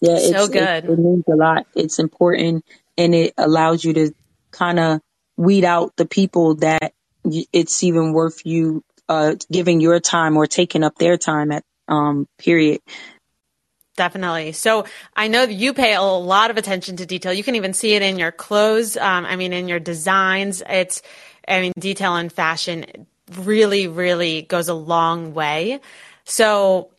[0.01, 0.17] Yeah.
[0.17, 0.85] So good.
[0.85, 1.67] It, it means a lot.
[1.75, 2.65] It's important
[2.97, 4.11] and it allows you to
[4.49, 5.01] kind of
[5.37, 10.83] weed out the people that it's even worth you uh, giving your time or taking
[10.83, 12.81] up their time at um, period.
[13.97, 14.53] Definitely.
[14.53, 17.33] So I know that you pay a lot of attention to detail.
[17.33, 18.95] You can even see it in your clothes.
[18.97, 20.63] Um, I mean, in your designs.
[20.67, 21.01] It's,
[21.47, 23.05] I mean, detail and fashion
[23.39, 25.81] really, really goes a long way.
[26.31, 26.91] So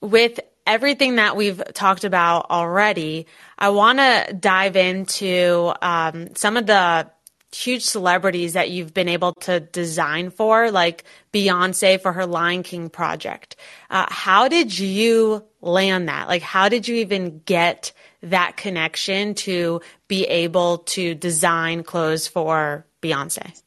[0.00, 3.26] with everything that we've talked about already,
[3.58, 7.10] I want to dive into um, some of the
[7.52, 12.88] huge celebrities that you've been able to design for, like Beyonce for her Lion King
[12.88, 13.56] project.
[13.90, 16.28] Uh, how did you land that?
[16.28, 22.86] Like, how did you even get that connection to be able to design clothes for
[23.02, 23.60] Beyonce?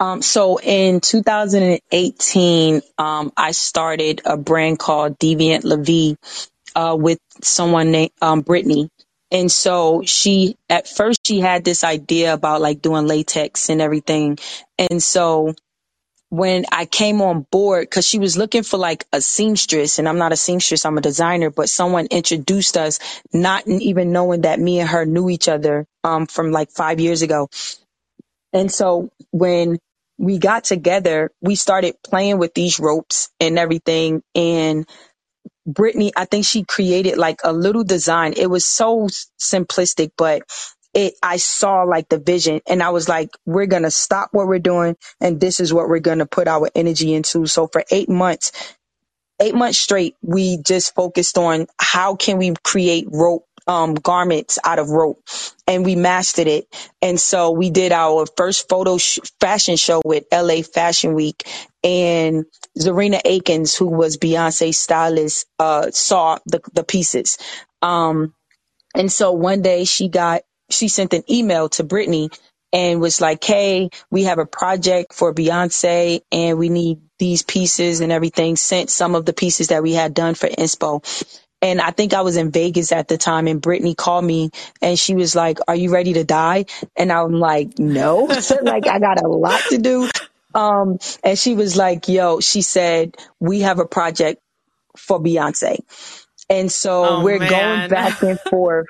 [0.00, 5.76] Um, so in 2018, um, I started a brand called Deviant La
[6.76, 8.90] uh, with someone named um, Brittany.
[9.30, 14.38] And so she, at first, she had this idea about like doing latex and everything.
[14.78, 15.54] And so
[16.30, 20.18] when I came on board, because she was looking for like a seamstress, and I'm
[20.18, 23.00] not a seamstress, I'm a designer, but someone introduced us,
[23.32, 27.22] not even knowing that me and her knew each other um, from like five years
[27.22, 27.48] ago.
[28.52, 29.78] And so when
[30.18, 34.22] we got together, we started playing with these ropes and everything.
[34.34, 34.86] And
[35.66, 38.34] Brittany, I think she created like a little design.
[38.36, 39.08] It was so
[39.40, 40.42] simplistic, but
[40.94, 44.48] it, I saw like the vision and I was like, we're going to stop what
[44.48, 47.46] we're doing and this is what we're going to put our energy into.
[47.46, 48.52] So for eight months,
[49.40, 54.80] eight months straight, we just focused on how can we create rope um, garments out
[54.80, 55.20] of rope
[55.68, 56.66] and we mastered it.
[57.02, 61.44] And so we did our first photo sh- fashion show with LA Fashion Week
[61.84, 62.46] and
[62.78, 67.38] Zerina Akers, who was Beyonce's stylist, uh, saw the, the pieces.
[67.82, 68.34] Um,
[68.94, 72.30] and so one day she got, she sent an email to Brittany
[72.72, 78.00] and was like, Hey, we have a project for Beyonce and we need these pieces
[78.00, 78.56] and everything.
[78.56, 81.02] Sent some of the pieces that we had done for Inspo.
[81.60, 84.98] And I think I was in Vegas at the time and Brittany called me and
[84.98, 86.66] she was like, are you ready to die?
[86.96, 88.24] And I'm like, no,
[88.62, 90.08] like I got a lot to do.
[90.54, 94.40] Um, and she was like, yo, she said, we have a project
[94.96, 95.78] for Beyonce.
[96.50, 97.50] And so oh, we're man.
[97.50, 98.86] going back and forth.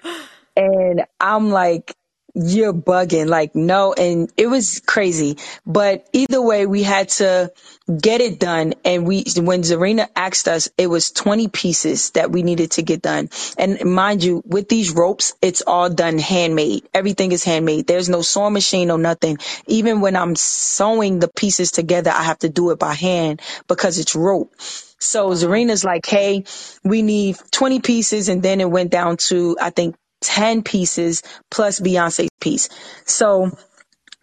[0.56, 1.94] and I'm like,
[2.38, 3.28] you're bugging.
[3.28, 3.92] Like, no.
[3.92, 5.38] And it was crazy.
[5.66, 7.52] But either way, we had to
[8.00, 8.74] get it done.
[8.84, 13.02] And we, when Zerina asked us, it was 20 pieces that we needed to get
[13.02, 13.30] done.
[13.58, 16.88] And mind you, with these ropes, it's all done handmade.
[16.94, 17.86] Everything is handmade.
[17.86, 19.38] There's no sewing machine or nothing.
[19.66, 23.98] Even when I'm sewing the pieces together, I have to do it by hand because
[23.98, 24.54] it's rope.
[25.00, 26.44] So Zerina's like, Hey,
[26.84, 28.28] we need 20 pieces.
[28.28, 32.68] And then it went down to, I think 10 pieces plus Beyonce's piece.
[33.04, 33.50] So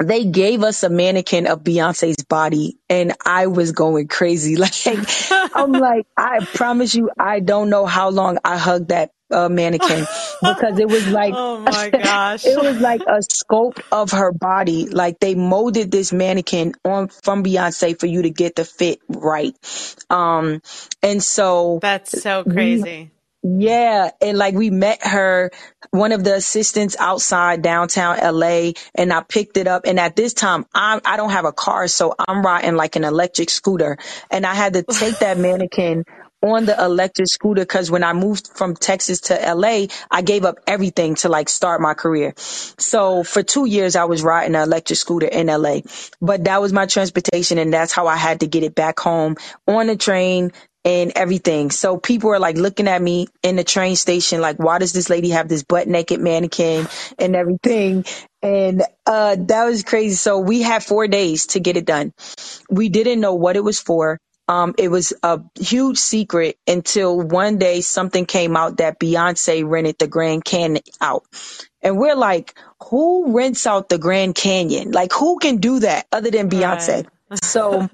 [0.03, 4.58] they gave us a mannequin of Beyonce's body and I was going crazy.
[4.65, 5.08] Like,
[5.55, 10.05] I'm like, I promise you, I don't know how long I hugged that uh, mannequin
[10.41, 14.88] because it was like, oh my gosh, it was like a sculpt of her body.
[14.88, 19.55] Like they molded this mannequin on from Beyonce for you to get the fit right.
[20.10, 20.62] Um,
[21.01, 23.12] and so that's so crazy.
[23.45, 24.12] Yeah.
[24.21, 25.51] And like we met her,
[25.91, 29.84] one of the assistants outside downtown LA, and I picked it up.
[29.88, 33.05] And at this time, I, I don't have a car, so I'm riding like an
[33.05, 33.97] electric scooter.
[34.31, 36.05] And I had to take that mannequin
[36.43, 40.58] on the electric scooter because when I moved from Texas to LA, I gave up
[40.67, 42.36] everything to like start my career.
[42.38, 45.81] So for two years, I was riding an electric scooter in LA,
[46.21, 47.60] but that was my transportation.
[47.60, 50.51] And that's how I had to get it back home on the train
[50.85, 51.71] and everything.
[51.71, 55.09] So people are like looking at me in the train station, like, why does this
[55.09, 56.87] lady have this butt naked mannequin
[57.19, 58.05] and everything?
[58.43, 60.15] And uh, that was crazy.
[60.15, 62.13] So we had four days to get it done.
[62.69, 64.19] We didn't know what it was for.
[64.49, 69.97] Um, it was a huge secret until one day something came out that Beyonce rented
[69.99, 71.23] the Grand Canyon out.
[71.81, 72.57] And we're like,
[72.89, 74.91] who rents out the Grand Canyon?
[74.91, 77.05] Like, who can do that other than Beyonce?
[77.31, 77.43] Right.
[77.43, 77.89] so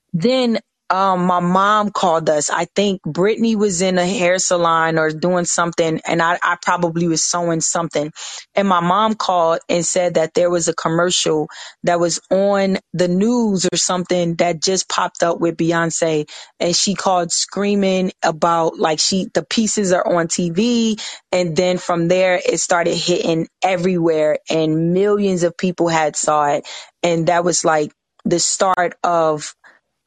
[0.14, 0.60] then
[0.90, 2.50] um, my mom called us.
[2.50, 7.08] I think Brittany was in a hair salon or doing something, and I, I probably
[7.08, 8.12] was sewing something.
[8.54, 11.48] And my mom called and said that there was a commercial
[11.84, 16.28] that was on the news or something that just popped up with Beyonce.
[16.60, 21.00] And she called screaming about like she, the pieces are on TV.
[21.32, 26.68] And then from there, it started hitting everywhere and millions of people had saw it.
[27.02, 27.92] And that was like
[28.26, 29.54] the start of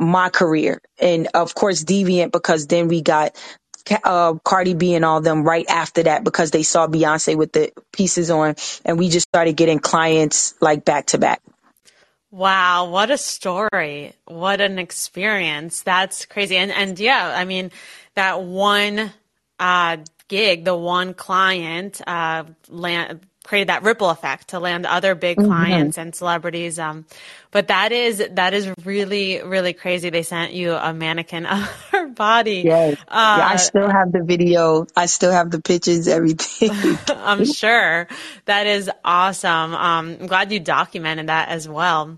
[0.01, 0.81] my career.
[0.99, 3.39] And of course, Deviant, because then we got
[4.03, 7.71] uh, Cardi B and all them right after that because they saw Beyonce with the
[7.93, 11.41] pieces on, and we just started getting clients like back to back.
[12.31, 14.13] Wow, what a story.
[14.25, 15.81] What an experience.
[15.83, 16.57] That's crazy.
[16.57, 17.71] And and yeah, I mean,
[18.15, 19.11] that one
[19.59, 23.19] uh, gig, the one client uh, land,
[23.51, 25.47] created that ripple effect to land other big mm-hmm.
[25.47, 26.79] clients and celebrities.
[26.79, 27.05] Um,
[27.51, 30.09] but that is that is really really crazy.
[30.09, 31.59] They sent you a mannequin of
[31.91, 32.61] her body.
[32.63, 32.97] Yes.
[33.09, 34.87] Uh, yeah, I still have the video.
[34.95, 36.71] I still have the pictures, everything.
[37.09, 38.07] I'm sure
[38.45, 39.75] that is awesome.
[39.75, 42.17] Um, I'm glad you documented that as well.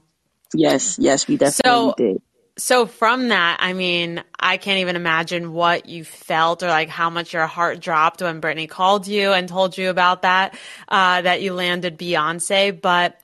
[0.53, 2.21] Yes, yes, we definitely so, did
[2.57, 7.09] so from that, I mean, I can't even imagine what you felt or like how
[7.09, 10.55] much your heart dropped when Brittany called you and told you about that,
[10.87, 12.79] uh, that you landed Beyonce.
[12.79, 13.19] But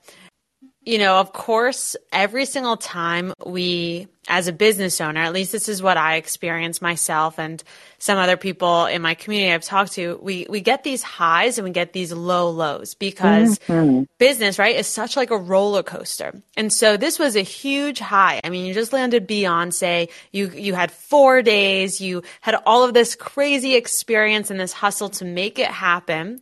[0.82, 5.68] you know, of course, every single time we, as a business owner, at least this
[5.68, 7.62] is what I experience myself and
[7.98, 11.66] some other people in my community I've talked to, we, we get these highs and
[11.66, 14.04] we get these low lows because mm-hmm.
[14.16, 16.40] business, right, is such like a roller coaster.
[16.56, 18.40] And so this was a huge high.
[18.42, 20.08] I mean, you just landed Beyonce.
[20.32, 22.00] You, you had four days.
[22.00, 26.40] You had all of this crazy experience and this hustle to make it happen.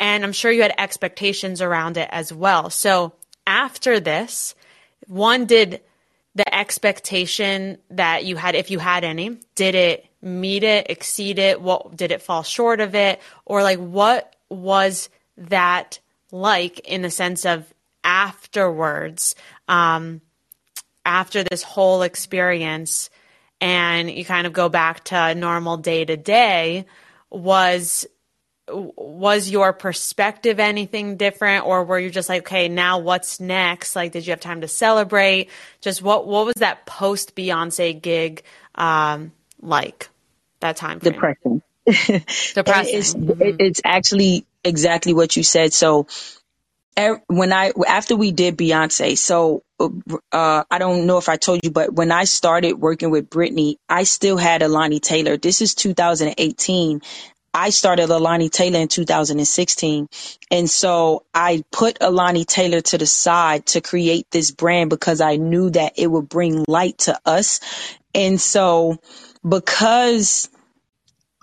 [0.00, 2.70] And I'm sure you had expectations around it as well.
[2.70, 3.12] So,
[3.48, 4.54] after this,
[5.06, 5.80] one, did
[6.34, 11.60] the expectation that you had, if you had any, did it meet it, exceed it?
[11.60, 13.20] What did it fall short of it?
[13.46, 15.08] Or like, what was
[15.38, 15.98] that
[16.30, 17.72] like in the sense of
[18.04, 19.34] afterwards,
[19.66, 20.20] um,
[21.04, 23.08] after this whole experience,
[23.60, 26.84] and you kind of go back to normal day to day?
[27.30, 28.06] Was
[28.70, 34.12] was your perspective anything different or were you just like okay now what's next like
[34.12, 35.50] did you have time to celebrate
[35.80, 38.42] just what what was that post beyonce gig
[38.74, 40.08] um like
[40.60, 41.12] that time frame?
[41.12, 41.62] depression
[42.54, 43.56] depressing it's, mm-hmm.
[43.58, 46.06] it's actually exactly what you said so
[47.28, 51.70] when I after we did Beyonce, so uh, I don't know if I told you,
[51.70, 55.36] but when I started working with Brittany, I still had Alani Taylor.
[55.36, 57.02] This is 2018,
[57.54, 60.08] I started Alani Taylor in 2016.
[60.50, 65.36] And so I put Alani Taylor to the side to create this brand because I
[65.36, 67.60] knew that it would bring light to us.
[68.14, 68.98] And so
[69.48, 70.50] because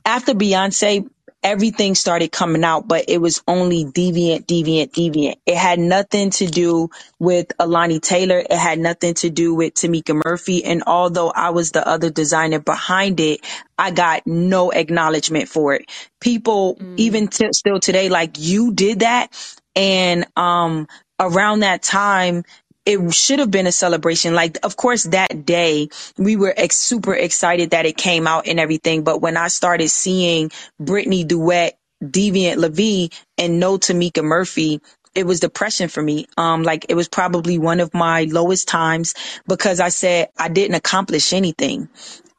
[0.06, 1.10] after Beyonce,
[1.46, 5.36] everything started coming out, but it was only deviant, deviant, deviant.
[5.46, 8.40] It had nothing to do with Alani Taylor.
[8.40, 10.66] It had nothing to do with Timeekah Murphy.
[10.66, 13.42] And although I was the other designer behind it,
[13.78, 15.92] I got no acknowledgement for it.
[16.20, 16.96] People, mm.
[16.98, 19.32] even t- still today, like you did that.
[19.76, 20.88] And, um,
[21.20, 22.44] around that time,
[22.86, 24.36] it should have been a celebration.
[24.36, 28.60] Like, of course, that day we were ex- super excited that it came out and
[28.60, 29.04] everything.
[29.04, 34.82] But when I started seeing Brittany duet Deviant LaVie and no Timeekah Murphy,
[35.15, 36.28] it was depression for me.
[36.38, 39.15] Um, like it was probably one of my lowest times
[39.48, 41.89] because I said I didn't accomplish anything.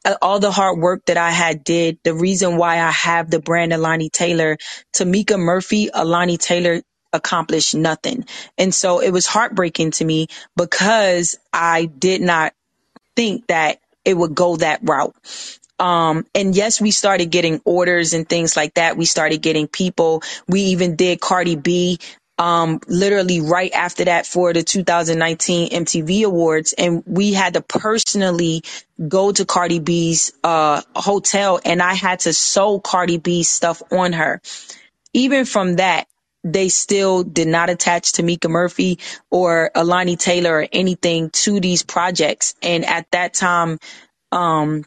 [0.05, 3.39] Uh, all the hard work that I had did, the reason why I have the
[3.41, 4.57] brand Alani Taylor,
[4.95, 6.81] Timeekah Murphy, Alani Taylor
[7.13, 8.25] accomplished nothing.
[8.57, 12.53] And so it was heartbreaking to me because I did not
[13.15, 15.15] think that it would go that route.
[15.79, 18.97] Um, and yes, we started getting orders and things like that.
[18.97, 20.23] We started getting people.
[20.47, 21.99] We even did Cardi B
[22.37, 26.73] um, literally right after that for the 2019 MTV Awards.
[26.73, 28.63] And we had to personally
[29.07, 34.13] go to Cardi B's uh, hotel and I had to sew Cardi B's stuff on
[34.13, 34.41] her.
[35.13, 36.07] Even from that,
[36.43, 42.55] they still did not attach Timeekah Murphy or Alani Taylor or anything to these projects.
[42.61, 43.79] And at that time,
[44.31, 44.85] um,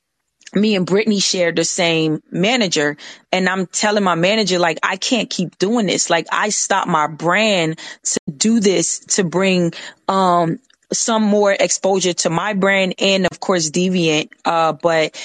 [0.54, 2.96] me and Brittany shared the same manager
[3.30, 6.10] and I'm telling my manager, like, I can't keep doing this.
[6.10, 9.72] Like, I stopped my brand to do this to bring,
[10.08, 10.58] um,
[10.92, 14.30] some more exposure to my brand and of course Deviant.
[14.44, 15.16] Uh, but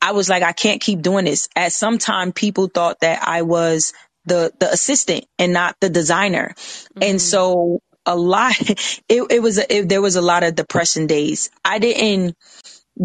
[0.00, 1.48] I was like, I can't keep doing this.
[1.56, 3.92] At some time, people thought that I was
[4.28, 6.54] the the assistant and not the designer.
[6.56, 7.02] Mm-hmm.
[7.02, 8.54] And so a lot
[9.08, 11.50] it, it was a, it, there was a lot of depression days.
[11.64, 12.36] I didn't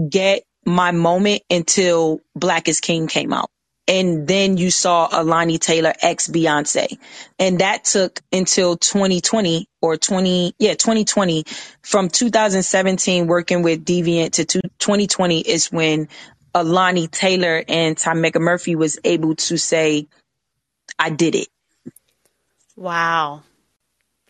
[0.10, 3.50] get my moment until Black is King came out.
[3.86, 6.98] And then you saw Alani Taylor ex Beyonce.
[7.38, 11.44] And that took until 2020 or 20, yeah, 2020.
[11.82, 16.08] From 2017 working with Deviant to 2020 is when
[16.56, 20.08] Alani Taylor and Timeekah Murphy was able to say,
[21.04, 21.50] I did it.
[22.76, 23.44] Wow.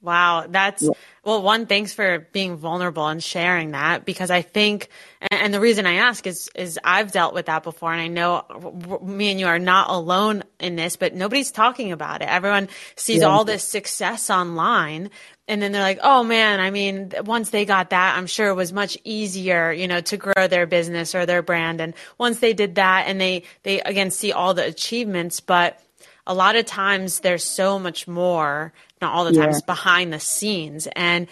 [0.04, 0.84] Wow, that's
[1.24, 1.42] well.
[1.42, 4.90] One, thanks for being vulnerable and sharing that because I think,
[5.32, 9.00] and the reason I ask is, is I've dealt with that before, and I know
[9.02, 12.28] me and you are not alone in this, but nobody's talking about it.
[12.28, 12.68] Everyone
[12.98, 13.28] sees yeah.
[13.28, 15.10] all this success online,
[15.48, 18.56] and then they're like, "Oh man, I mean, once they got that, I'm sure it
[18.56, 22.52] was much easier, you know, to grow their business or their brand." And once they
[22.52, 25.80] did that, and they they again see all the achievements, but
[26.26, 29.60] a lot of times there's so much more not all the time, yeah.
[29.66, 30.88] behind the scenes.
[30.96, 31.28] And,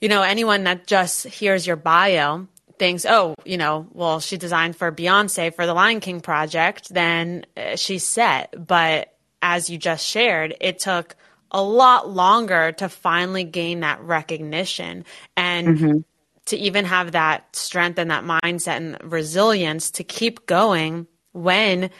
[0.00, 2.46] you know, anyone that just hears your bio
[2.78, 7.44] thinks, oh, you know, well, she designed for Beyonce for the Lion King project, then
[7.56, 8.54] uh, she's set.
[8.66, 11.16] But as you just shared, it took
[11.50, 15.04] a lot longer to finally gain that recognition
[15.36, 15.98] and mm-hmm.
[16.46, 21.90] to even have that strength and that mindset and resilience to keep going when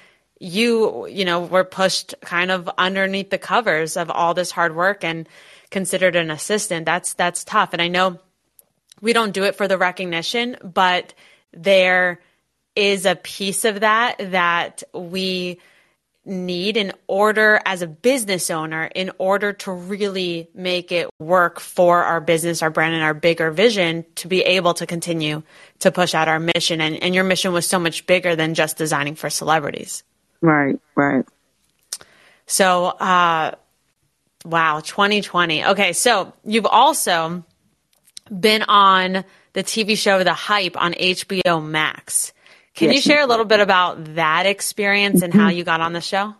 [0.40, 5.04] you, you know, were pushed kind of underneath the covers of all this hard work
[5.04, 5.28] and
[5.70, 6.86] considered an assistant.
[6.86, 7.74] That's that's tough.
[7.74, 8.18] And I know
[9.00, 11.14] we don't do it for the recognition, but
[11.52, 12.20] there
[12.74, 15.58] is a piece of that that we
[16.24, 22.04] need in order as a business owner in order to really make it work for
[22.04, 25.42] our business our brand and our bigger vision to be able to continue
[25.78, 28.76] to push out our mission and, and your mission was so much bigger than just
[28.76, 30.04] designing for celebrities
[30.40, 31.24] Right, right.
[32.46, 33.54] So, uh,
[34.44, 35.66] wow, 2020.
[35.66, 37.44] Okay, so you've also
[38.30, 42.32] been on the TV show The Hype on HBO Max.
[42.74, 42.96] Can yes.
[42.96, 45.58] you share a little bit about that experience and how mm-hmm.
[45.58, 46.34] you got on the show?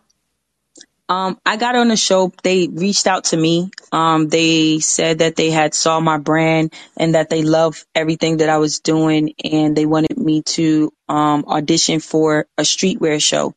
[1.10, 2.32] Um, I got on the show.
[2.44, 3.70] They reached out to me.
[3.90, 8.48] Um, they said that they had saw my brand and that they love everything that
[8.48, 13.54] I was doing, and they wanted me to um, audition for a streetwear show.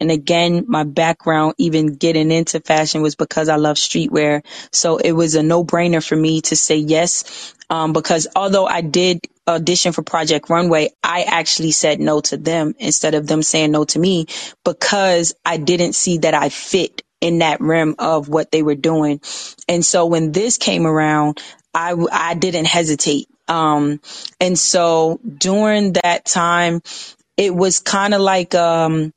[0.00, 4.44] And again, my background, even getting into fashion was because I love streetwear.
[4.72, 7.54] So it was a no brainer for me to say yes.
[7.70, 12.74] Um, because although I did audition for Project Runway, I actually said no to them
[12.78, 14.26] instead of them saying no to me
[14.64, 19.20] because I didn't see that I fit in that rim of what they were doing.
[19.68, 21.40] And so when this came around,
[21.74, 23.28] I, I didn't hesitate.
[23.48, 24.00] Um,
[24.40, 26.82] and so during that time,
[27.36, 29.12] it was kind of like, um,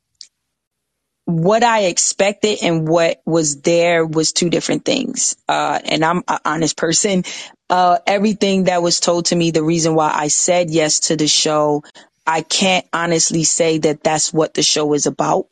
[1.28, 5.36] what I expected and what was there was two different things.
[5.46, 7.24] Uh, and I'm an honest person.
[7.68, 11.28] Uh, everything that was told to me, the reason why I said yes to the
[11.28, 11.84] show,
[12.26, 15.48] I can't honestly say that that's what the show is about.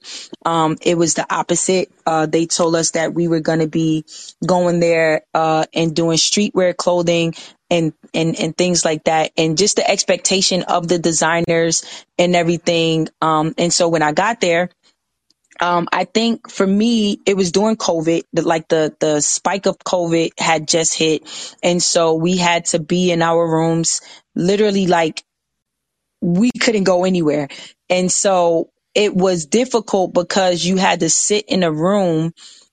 [0.46, 1.92] Um, it was the opposite.
[2.06, 4.06] Uh, they told us that we were going to be
[4.46, 7.34] going there, uh, and doing streetwear clothing
[7.68, 9.32] and, and, and things like that.
[9.36, 11.84] And just the expectation of the designers
[12.18, 13.08] and everything.
[13.20, 14.70] Um, and so when I got there,
[15.60, 20.32] um, I think for me, it was during COVID, like the, the spike of COVID
[20.38, 21.22] had just hit.
[21.62, 24.00] And so we had to be in our rooms,
[24.34, 25.24] literally like
[26.20, 27.48] we couldn't go anywhere.
[27.88, 32.32] And so it was difficult because you had to sit in a room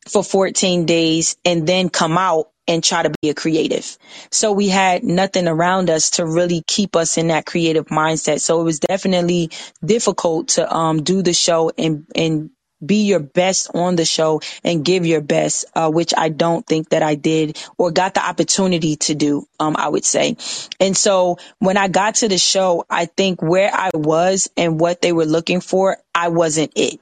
[0.10, 3.98] for 14 days and then come out and try to be a creative.
[4.32, 8.42] So we had nothing around us to really keep us in that creative mindset.
[8.42, 9.52] So it was definitely
[9.84, 12.52] difficult to um, do the show and and
[12.86, 16.90] be your best on the show and give your best, uh, which I don't think
[16.90, 20.38] that I did or got the opportunity to do, um, I would say.
[20.80, 25.02] And so when I got to the show, I think where I was and what
[25.02, 27.00] they were looking for, I wasn't it.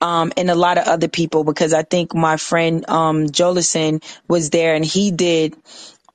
[0.00, 4.50] Um, and a lot of other people, because I think my friend, um, Jolison was
[4.50, 5.56] there and he did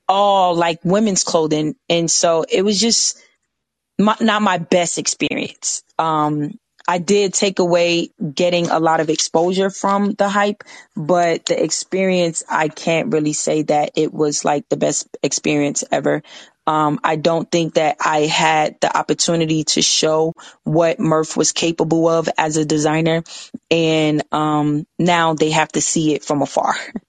[0.07, 1.76] all like women's clothing.
[1.89, 3.20] And so it was just,
[3.97, 5.84] my, not my best experience.
[5.97, 10.64] Um, I did take away getting a lot of exposure from the hype,
[10.96, 16.24] but the experience, I can't really say that it was like the best experience ever.
[16.68, 20.34] Um, I don't think that I had the opportunity to show
[20.64, 23.24] what Murph was capable of as a designer.
[23.72, 26.76] And um, now they have to see it from afar.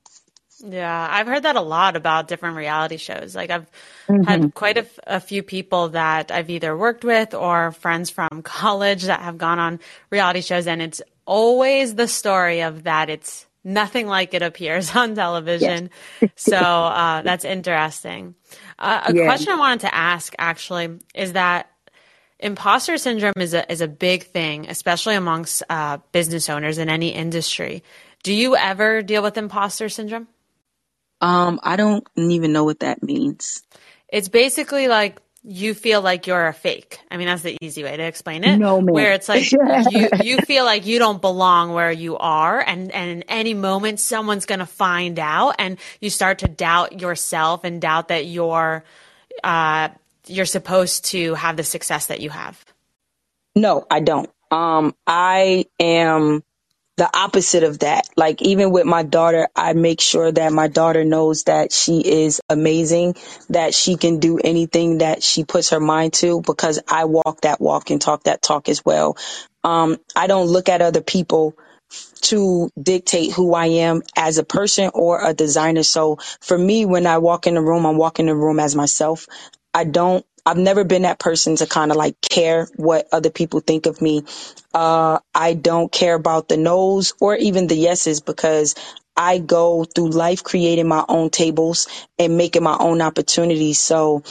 [0.68, 3.36] Yeah, I've heard that a lot about different reality shows.
[3.36, 3.70] Like I've
[4.08, 4.24] mm-hmm.
[4.24, 9.04] had quite a, a, few people that I've either worked with or friends from college
[9.04, 13.10] that have gone on reality shows, and it's always the story of that.
[13.10, 15.90] It's nothing like it appears on television.
[16.20, 16.30] Yes.
[16.36, 18.34] so uh, that's interesting.
[18.78, 19.24] Uh, a yeah.
[19.24, 21.70] question I wanted to ask actually is that
[22.38, 27.10] imposter syndrome is a is a big thing, especially amongst uh, business owners in any
[27.10, 27.82] industry.
[28.22, 30.28] Do you ever deal with imposter syndrome?
[31.20, 33.62] Um, I don't even know what that means.
[34.08, 36.98] It's basically like you feel like you're a fake.
[37.08, 38.56] I mean, that's the easy way to explain it.
[38.56, 38.92] No, man.
[38.92, 42.58] Where it's like you, you feel like you don't belong where you are.
[42.58, 47.00] And, and in any moment, someone's going to find out and you start to doubt
[47.00, 48.82] yourself and doubt that you're,
[49.44, 49.90] uh,
[50.26, 52.64] you're supposed to have the success that you have.
[53.54, 54.28] No, I don't.
[54.50, 56.42] Um, I am
[56.96, 58.08] the opposite of that.
[58.16, 62.40] Like even with my daughter, I make sure that my daughter knows that she is
[62.50, 63.16] amazing,
[63.50, 67.60] that she can do anything that she puts her mind to because I walk that
[67.60, 69.18] walk and talk that talk as well.
[69.64, 71.56] Um, I don't look at other people
[72.22, 75.84] to dictate who I am as a person or a designer.
[75.84, 79.26] So for me, when I walk in the room, I'm walking the room as myself.
[79.74, 83.60] I don't I've never been that person to kind of like care what other people
[83.60, 84.24] think of me.
[84.74, 88.76] Uh, I don't care about the no's or even the yeses because
[89.16, 91.88] I go through life creating my own tables
[92.18, 93.80] and making my own opportunities.
[93.80, 94.24] So,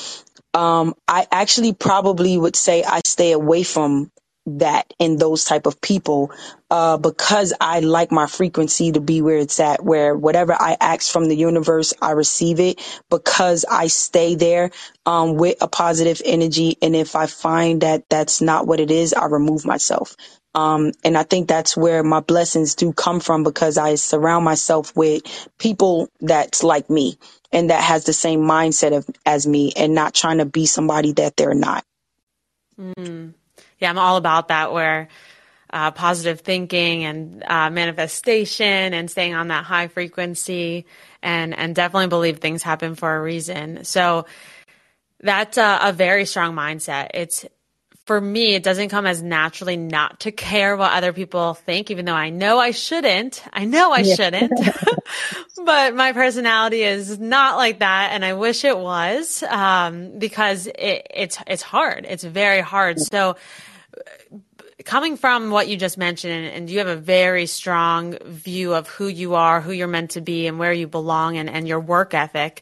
[0.53, 4.11] um, I actually probably would say I stay away from
[4.45, 6.31] that in those type of people
[6.69, 11.11] uh, because I like my frequency to be where it's at, where whatever I ask
[11.11, 14.71] from the universe, I receive it because I stay there
[15.05, 16.77] um, with a positive energy.
[16.81, 20.15] And if I find that that's not what it is, I remove myself.
[20.53, 24.95] Um, and I think that's where my blessings do come from because I surround myself
[24.95, 25.23] with
[25.59, 27.17] people that's like me
[27.51, 31.11] and that has the same mindset of, as me and not trying to be somebody
[31.13, 31.83] that they're not.
[32.79, 33.33] Mm
[33.79, 35.09] yeah, I'm all about that where
[35.71, 40.85] uh, positive thinking and uh, manifestation and staying on that high frequency
[41.21, 43.83] and, and definitely believe things happen for a reason.
[43.83, 44.25] So
[45.19, 47.09] that's a, a very strong mindset.
[47.13, 47.45] It's,
[48.05, 52.05] for me, it doesn't come as naturally not to care what other people think, even
[52.05, 53.43] though I know I shouldn't.
[53.51, 54.15] I know I yeah.
[54.15, 54.51] shouldn't,
[55.65, 58.11] but my personality is not like that.
[58.11, 62.05] And I wish it was, um, because it, it's, it's hard.
[62.07, 62.99] It's very hard.
[62.99, 63.37] So
[64.83, 69.07] coming from what you just mentioned, and you have a very strong view of who
[69.07, 72.13] you are, who you're meant to be, and where you belong, and, and your work
[72.13, 72.61] ethic,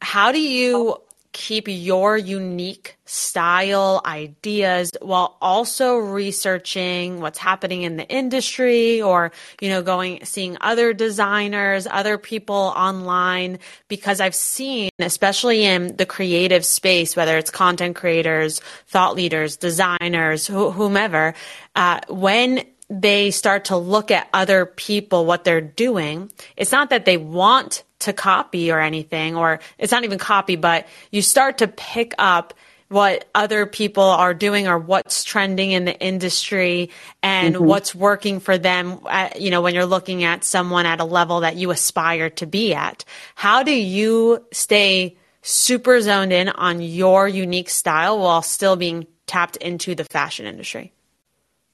[0.00, 1.00] how do you
[1.32, 9.68] keep your unique style, ideas while also researching what's happening in the industry or, you
[9.68, 13.58] know, going, seeing other designers, other people online,
[13.88, 20.46] because I've seen, especially in the creative space, whether it's content creators, thought leaders, designers,
[20.46, 21.34] wh- whomever,
[21.74, 27.04] uh, when they start to look at other people, what they're doing, it's not that
[27.04, 31.68] they want to copy or anything, or it's not even copy, but you start to
[31.68, 32.54] pick up
[32.88, 36.90] what other people are doing or what's trending in the industry
[37.22, 37.64] and mm-hmm.
[37.64, 41.40] what's working for them at, you know when you're looking at someone at a level
[41.40, 43.04] that you aspire to be at.
[43.34, 49.56] How do you stay super zoned in on your unique style while still being tapped
[49.56, 50.92] into the fashion industry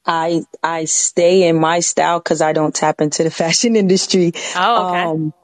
[0.09, 4.33] I I stay in my style because I don't tap into the fashion industry.
[4.57, 5.03] Oh, okay.
[5.03, 5.35] Um,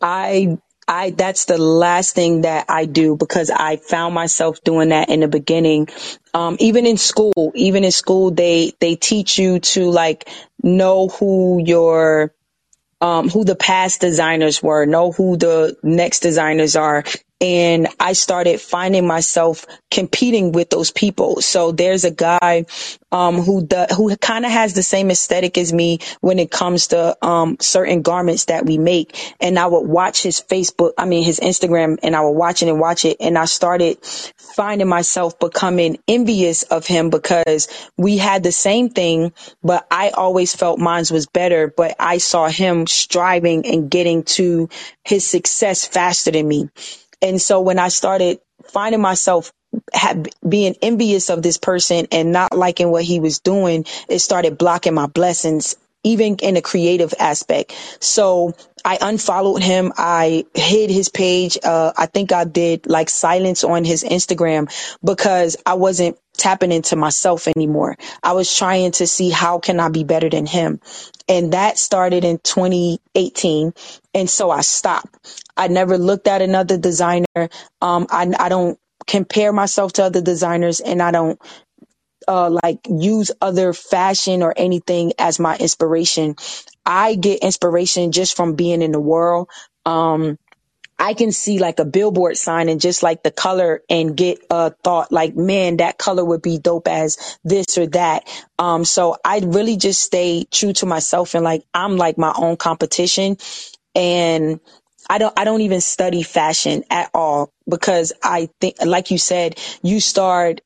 [0.00, 0.58] I
[0.88, 5.20] I that's the last thing that I do because I found myself doing that in
[5.20, 5.88] the beginning.
[6.32, 10.28] Um, even in school, even in school, they they teach you to like
[10.62, 12.32] know who your
[13.00, 17.04] um, who the past designers were, know who the next designers are,
[17.40, 21.42] and I started finding myself competing with those people.
[21.42, 22.64] So there's a guy
[23.12, 27.16] um, who who kind of has the same aesthetic as me when it comes to
[27.24, 29.34] um, certain garments that we make.
[29.40, 32.68] And I would watch his Facebook, I mean his Instagram, and I would watch it
[32.68, 37.68] and watch it, and I started finding myself becoming envious of him because
[37.98, 39.32] we had the same thing,
[39.62, 41.68] but I always felt mine was better.
[41.68, 44.70] But I saw him striving and getting to
[45.04, 46.70] his success faster than me.
[47.22, 49.52] And so when I started finding myself
[50.46, 54.94] being envious of this person and not liking what he was doing, it started blocking
[54.94, 57.74] my blessings, even in a creative aspect.
[58.00, 58.54] So
[58.84, 59.92] I unfollowed him.
[59.96, 61.58] I hid his page.
[61.62, 64.70] Uh, I think I did like silence on his Instagram
[65.04, 67.96] because I wasn't tapping into myself anymore.
[68.22, 70.80] I was trying to see how can I be better than him.
[71.28, 73.72] And that started in 2018.
[74.16, 75.44] And so I stopped.
[75.56, 77.26] I never looked at another designer.
[77.82, 81.40] Um, I, I don't compare myself to other designers and I don't
[82.28, 86.36] uh, like use other fashion or anything as my inspiration.
[86.86, 89.50] I get inspiration just from being in the world.
[89.86, 90.38] Um,
[90.98, 94.70] I can see like a billboard sign and just like the color and get a
[94.84, 98.28] thought like, man, that color would be dope as this or that.
[98.58, 102.56] Um, so I really just stay true to myself and like, I'm like my own
[102.56, 103.36] competition
[103.96, 104.60] and
[105.10, 109.60] I don't, I don't even study fashion at all because I think, like you said,
[109.82, 110.62] you start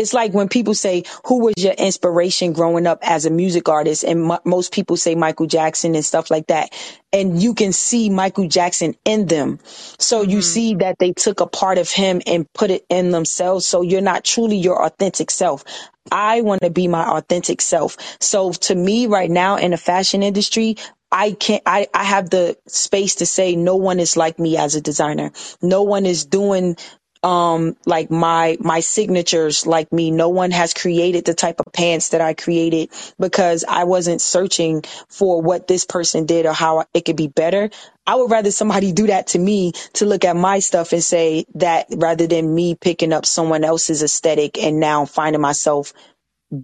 [0.00, 4.02] it's like when people say, who was your inspiration growing up as a music artist?
[4.02, 6.72] And m- most people say Michael Jackson and stuff like that.
[7.12, 9.58] And you can see Michael Jackson in them.
[9.98, 10.30] So mm-hmm.
[10.30, 13.66] you see that they took a part of him and put it in themselves.
[13.66, 15.64] So you're not truly your authentic self.
[16.10, 17.96] I want to be my authentic self.
[18.20, 20.76] So to me right now in the fashion industry,
[21.12, 24.76] I can't, I, I have the space to say no one is like me as
[24.76, 25.32] a designer.
[25.60, 26.76] No one is doing
[27.22, 32.10] um like my my signatures like me no one has created the type of pants
[32.10, 37.04] that i created because i wasn't searching for what this person did or how it
[37.04, 37.70] could be better
[38.06, 41.44] i would rather somebody do that to me to look at my stuff and say
[41.56, 45.92] that rather than me picking up someone else's aesthetic and now finding myself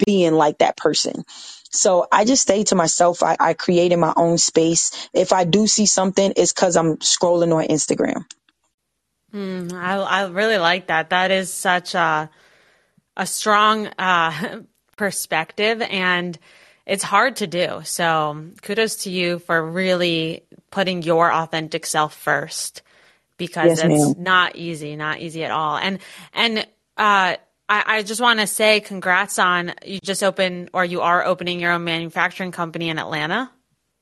[0.07, 1.25] being like that person
[1.73, 3.23] so I just stay to myself.
[3.23, 5.11] I, I created my own space.
[5.15, 8.25] If I do see something, it's because I'm scrolling on Instagram.
[9.37, 11.11] Mm, I, I really like that.
[11.11, 12.31] That is such a
[13.19, 14.61] a strong uh,
[14.97, 16.39] perspective, and
[16.87, 17.81] it's hard to do.
[17.85, 22.81] So kudos to you for really putting your authentic self first,
[23.37, 24.25] because yes, it's ma'am.
[24.25, 25.77] not easy, not easy at all.
[25.77, 25.99] And
[26.33, 26.61] and
[26.97, 31.27] uh, I, I just want to say congrats on you just open or you are
[31.27, 33.51] opening your own manufacturing company in Atlanta.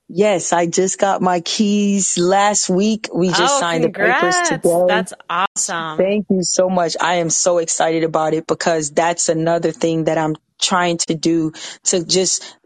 [0.09, 3.09] Yes, I just got my keys last week.
[3.15, 4.51] We just oh, signed congrats.
[4.51, 4.85] the papers today.
[4.89, 5.99] That's awesome.
[5.99, 6.97] Thank you so much.
[7.01, 11.53] I am so excited about it because that's another thing that I'm trying to do
[11.87, 12.57] to just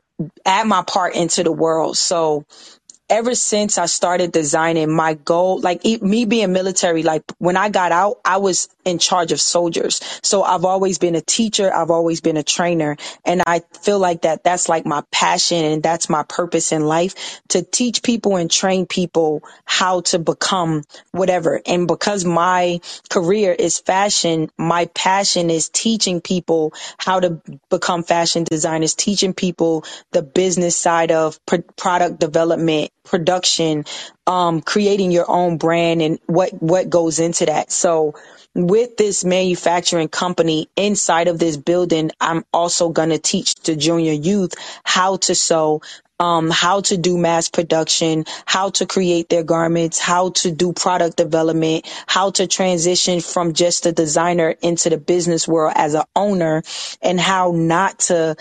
[0.45, 1.97] add my part into the world.
[1.97, 2.45] So
[3.11, 7.93] ever since I started designing, my goal, like me being military, like when I got
[7.93, 10.01] out, I was in charge of soldiers.
[10.23, 11.75] So I've always been a teacher.
[11.75, 12.97] I've always been a trainer.
[13.25, 17.41] And I feel like that that's like my passion and that's my purpose in life
[17.49, 21.61] to teach people and train people how to become whatever.
[21.67, 22.81] And because my
[23.11, 27.41] career is fashion, my passion is teaching people how to
[27.71, 31.39] become fashion designers, teaching people the business side of
[31.77, 33.87] product development production,
[34.27, 37.73] um, creating your own brand and what, what goes into that.
[37.73, 38.15] So
[38.55, 44.13] with this manufacturing company inside of this building, I'm also going to teach the junior
[44.15, 44.55] youth
[44.85, 45.83] how to sew,
[46.21, 51.17] um, how to do mass production, how to create their garments, how to do product
[51.17, 56.63] development, how to transition from just a designer into the business world as an owner
[57.03, 58.37] and how not to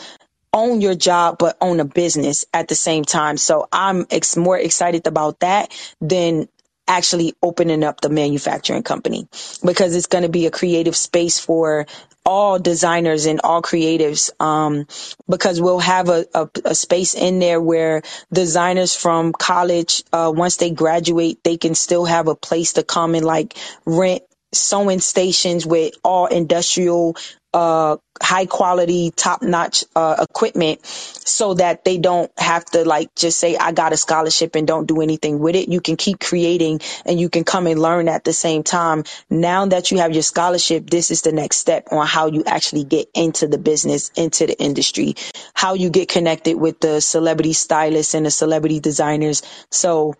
[0.57, 3.37] own your job but own a business at the same time.
[3.37, 6.49] So I'm ex- more excited about that than
[6.87, 9.27] actually opening up the manufacturing company
[9.63, 11.85] because it's going to be a creative space for
[12.25, 14.87] all designers and all creatives um,
[15.29, 18.01] because we'll have a, a, a, space in there where
[18.33, 23.15] designers from college uh, once they graduate they can still have a place to come
[23.15, 27.15] and like rent sewing stations with all industrial
[27.57, 33.39] uh, high quality, top notch uh, equipment so that they don't have to like just
[33.39, 35.67] say, I got a scholarship and don't do anything with it.
[35.67, 39.05] You can keep creating and you can come and learn at the same time.
[39.27, 42.83] Now that you have your scholarship, this is the next step on how you actually
[42.83, 45.15] get into the business, into the industry,
[45.55, 49.41] how you get connected with the celebrity stylists and the celebrity designers.
[49.71, 50.13] So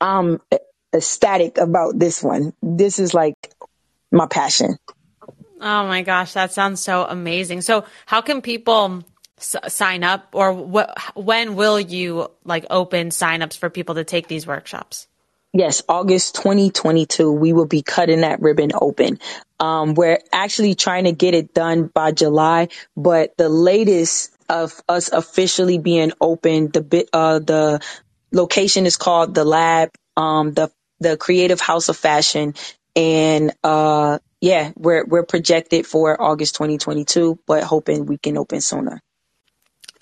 [0.00, 0.40] I'm
[0.92, 2.54] ecstatic about this one.
[2.60, 3.36] This is like
[4.10, 4.78] my passion.
[5.60, 7.60] Oh my gosh, that sounds so amazing.
[7.60, 9.04] So, how can people
[9.38, 14.26] s- sign up or what when will you like open signups for people to take
[14.26, 15.06] these workshops?
[15.52, 19.18] Yes, August 2022, we will be cutting that ribbon open.
[19.58, 25.10] Um, we're actually trying to get it done by July, but the latest of us
[25.10, 27.80] officially being open, the bit, uh, the
[28.32, 32.54] location is called the lab, um, the, the creative house of fashion
[32.94, 39.02] and, uh, yeah, we're we're projected for August 2022, but hoping we can open sooner.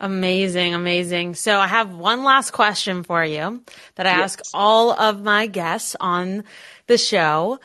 [0.00, 1.34] Amazing, amazing.
[1.34, 3.64] So I have one last question for you
[3.96, 4.20] that I yes.
[4.20, 6.44] ask all of my guests on
[6.86, 7.58] the show.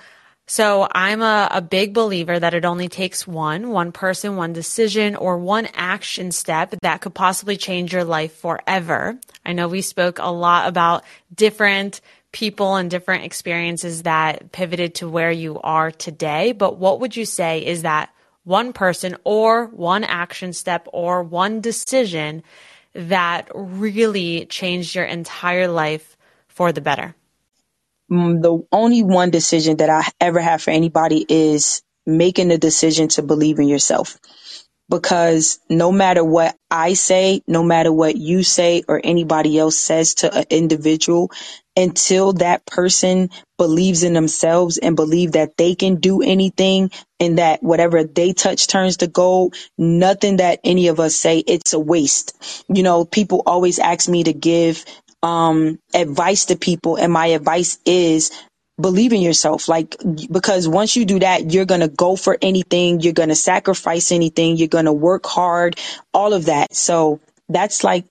[0.47, 5.15] So I'm a, a big believer that it only takes one, one person, one decision,
[5.15, 9.17] or one action step that could possibly change your life forever.
[9.45, 11.03] I know we spoke a lot about
[11.33, 12.01] different
[12.33, 16.51] people and different experiences that pivoted to where you are today.
[16.51, 18.13] But what would you say is that
[18.43, 22.43] one person or one action step or one decision
[22.93, 26.17] that really changed your entire life
[26.49, 27.15] for the better?
[28.11, 33.09] mm, the only one decision that I ever have for anybody is making the decision
[33.09, 34.19] to believe in yourself.
[34.89, 40.15] Because no matter what I say, no matter what you say or anybody else says
[40.15, 41.31] to an individual,
[41.77, 47.63] until that person believes in themselves and believe that they can do anything and that
[47.63, 52.65] whatever they touch turns to gold, nothing that any of us say, it's a waste.
[52.69, 54.85] You know, people always ask me to give
[55.23, 58.31] um, advice to people and my advice is
[58.79, 59.95] believe in yourself like
[60.31, 64.11] because once you do that you're going to go for anything you're going to sacrifice
[64.11, 65.79] anything you're going to work hard
[66.13, 68.05] all of that so that's like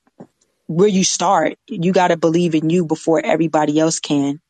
[0.73, 4.41] where you start you got to believe in you before everybody else can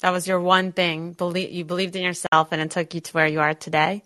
[0.00, 3.12] that was your one thing believe you believed in yourself and it took you to
[3.12, 4.02] where you are today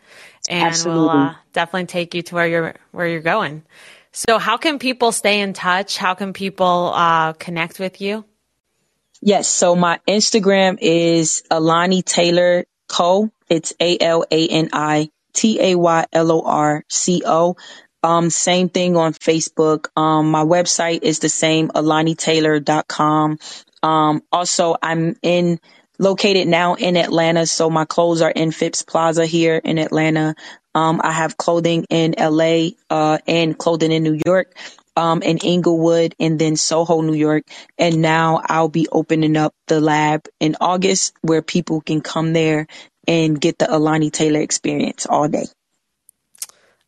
[0.49, 1.03] and Absolutely.
[1.03, 3.63] will uh, definitely take you to where you're where you're going
[4.13, 8.25] so how can people stay in touch how can people uh, connect with you
[9.27, 9.49] Yes.
[9.49, 13.31] So my Instagram is Alani Taylor Co.
[13.49, 17.57] It's A L A N I T A Y L O R C O.
[18.05, 19.89] Um, same thing on Facebook.
[19.97, 23.39] Um, my website is the same, alanitaylor.com.
[23.83, 25.59] Um, also I'm in,
[25.99, 27.47] located now in Atlanta.
[27.47, 30.35] So my clothes are in Phipps Plaza here in Atlanta.
[30.75, 34.55] Um, I have clothing in LA, uh, and clothing in New York
[34.97, 37.45] um, in Inglewood and then Soho, New York.
[37.79, 42.67] And now I'll be opening up the lab in August where people can come there
[43.07, 45.47] and get the Alani Taylor experience all day.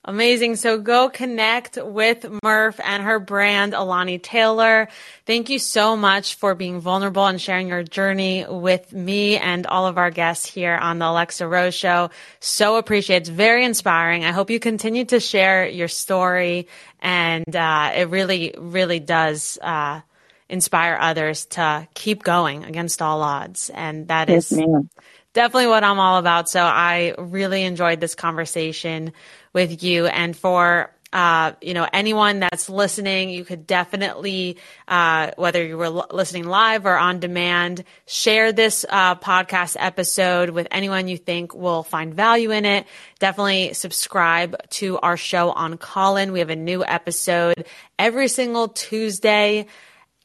[0.08, 0.54] Amazing.
[0.54, 4.86] So go connect with Murph and her brand, Alani Taylor.
[5.26, 9.88] Thank you so much for being vulnerable and sharing your journey with me and all
[9.88, 12.10] of our guests here on the Alexa Rose Show.
[12.38, 13.16] So appreciate.
[13.16, 14.24] It's very inspiring.
[14.24, 16.68] I hope you continue to share your story
[17.00, 20.02] and uh, it really, really does uh,
[20.48, 23.70] inspire others to keep going against all odds.
[23.70, 24.88] And that yes, is ma'am.
[25.32, 26.48] definitely what I'm all about.
[26.48, 29.12] So I really enjoyed this conversation
[29.56, 35.64] with you, and for uh, you know, anyone that's listening, you could definitely, uh, whether
[35.64, 41.08] you were l- listening live or on demand, share this uh, podcast episode with anyone
[41.08, 42.86] you think will find value in it.
[43.18, 46.32] Definitely subscribe to our show on Callin.
[46.32, 47.64] We have a new episode
[47.98, 49.68] every single Tuesday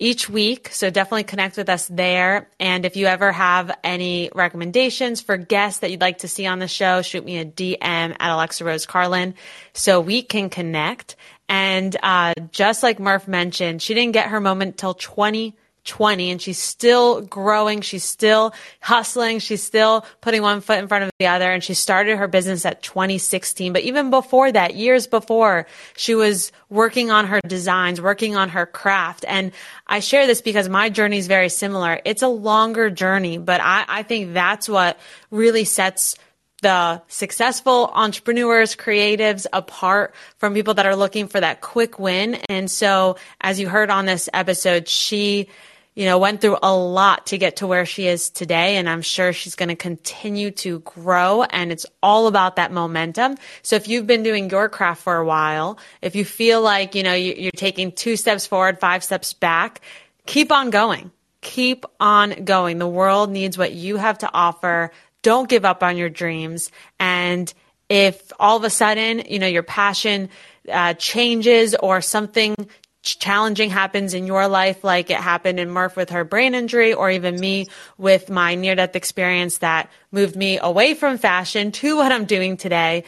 [0.01, 0.69] each week.
[0.71, 2.49] So definitely connect with us there.
[2.59, 6.57] And if you ever have any recommendations for guests that you'd like to see on
[6.57, 9.35] the show, shoot me a DM at Alexa Rose Carlin
[9.73, 11.15] so we can connect.
[11.47, 15.55] And uh, just like Murph mentioned, she didn't get her moment till 20
[15.85, 17.81] 20 and she's still growing.
[17.81, 19.39] She's still hustling.
[19.39, 21.51] She's still putting one foot in front of the other.
[21.51, 23.73] And she started her business at 2016.
[23.73, 25.67] But even before that, years before,
[25.97, 29.25] she was working on her designs, working on her craft.
[29.27, 29.51] And
[29.87, 31.99] I share this because my journey is very similar.
[32.05, 34.99] It's a longer journey, but I, I think that's what
[35.31, 36.15] really sets
[36.61, 42.35] the successful entrepreneurs, creatives apart from people that are looking for that quick win.
[42.49, 45.49] And so, as you heard on this episode, she
[45.95, 48.77] you know, went through a lot to get to where she is today.
[48.77, 51.43] And I'm sure she's going to continue to grow.
[51.43, 53.37] And it's all about that momentum.
[53.61, 57.03] So if you've been doing your craft for a while, if you feel like, you
[57.03, 59.81] know, you're taking two steps forward, five steps back,
[60.25, 61.11] keep on going.
[61.41, 62.77] Keep on going.
[62.77, 64.91] The world needs what you have to offer.
[65.23, 66.71] Don't give up on your dreams.
[66.99, 67.51] And
[67.89, 70.29] if all of a sudden, you know, your passion
[70.71, 72.55] uh, changes or something
[73.01, 77.09] challenging happens in your life, like it happened in Murph with her brain injury, or
[77.09, 82.11] even me with my near death experience that moved me away from fashion to what
[82.11, 83.03] I'm doing today,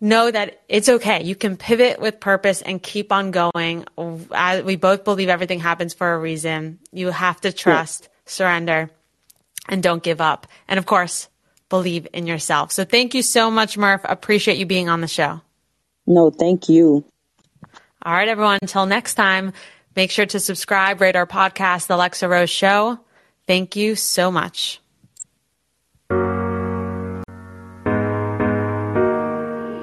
[0.00, 1.22] know that it's okay.
[1.22, 3.84] You can pivot with purpose and keep on going.
[3.96, 6.78] We both believe everything happens for a reason.
[6.92, 8.90] You have to trust, surrender,
[9.68, 10.46] and don't give up.
[10.68, 11.28] And of course,
[11.68, 12.72] believe in yourself.
[12.72, 14.02] So thank you so much, Murph.
[14.04, 15.40] Appreciate you being on the show.
[16.06, 17.04] No, thank you.
[18.02, 18.58] All right, everyone.
[18.62, 19.52] Until next time,
[19.94, 22.98] make sure to subscribe, rate our podcast, The Alexa Rose Show.
[23.46, 24.80] Thank you so much.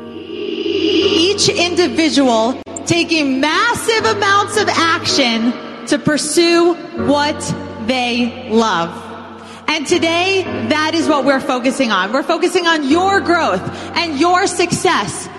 [0.09, 6.73] Each individual taking massive amounts of action to pursue
[7.05, 7.39] what
[7.85, 9.03] they love.
[9.67, 12.11] And today, that is what we're focusing on.
[12.13, 13.61] We're focusing on your growth
[13.95, 15.29] and your success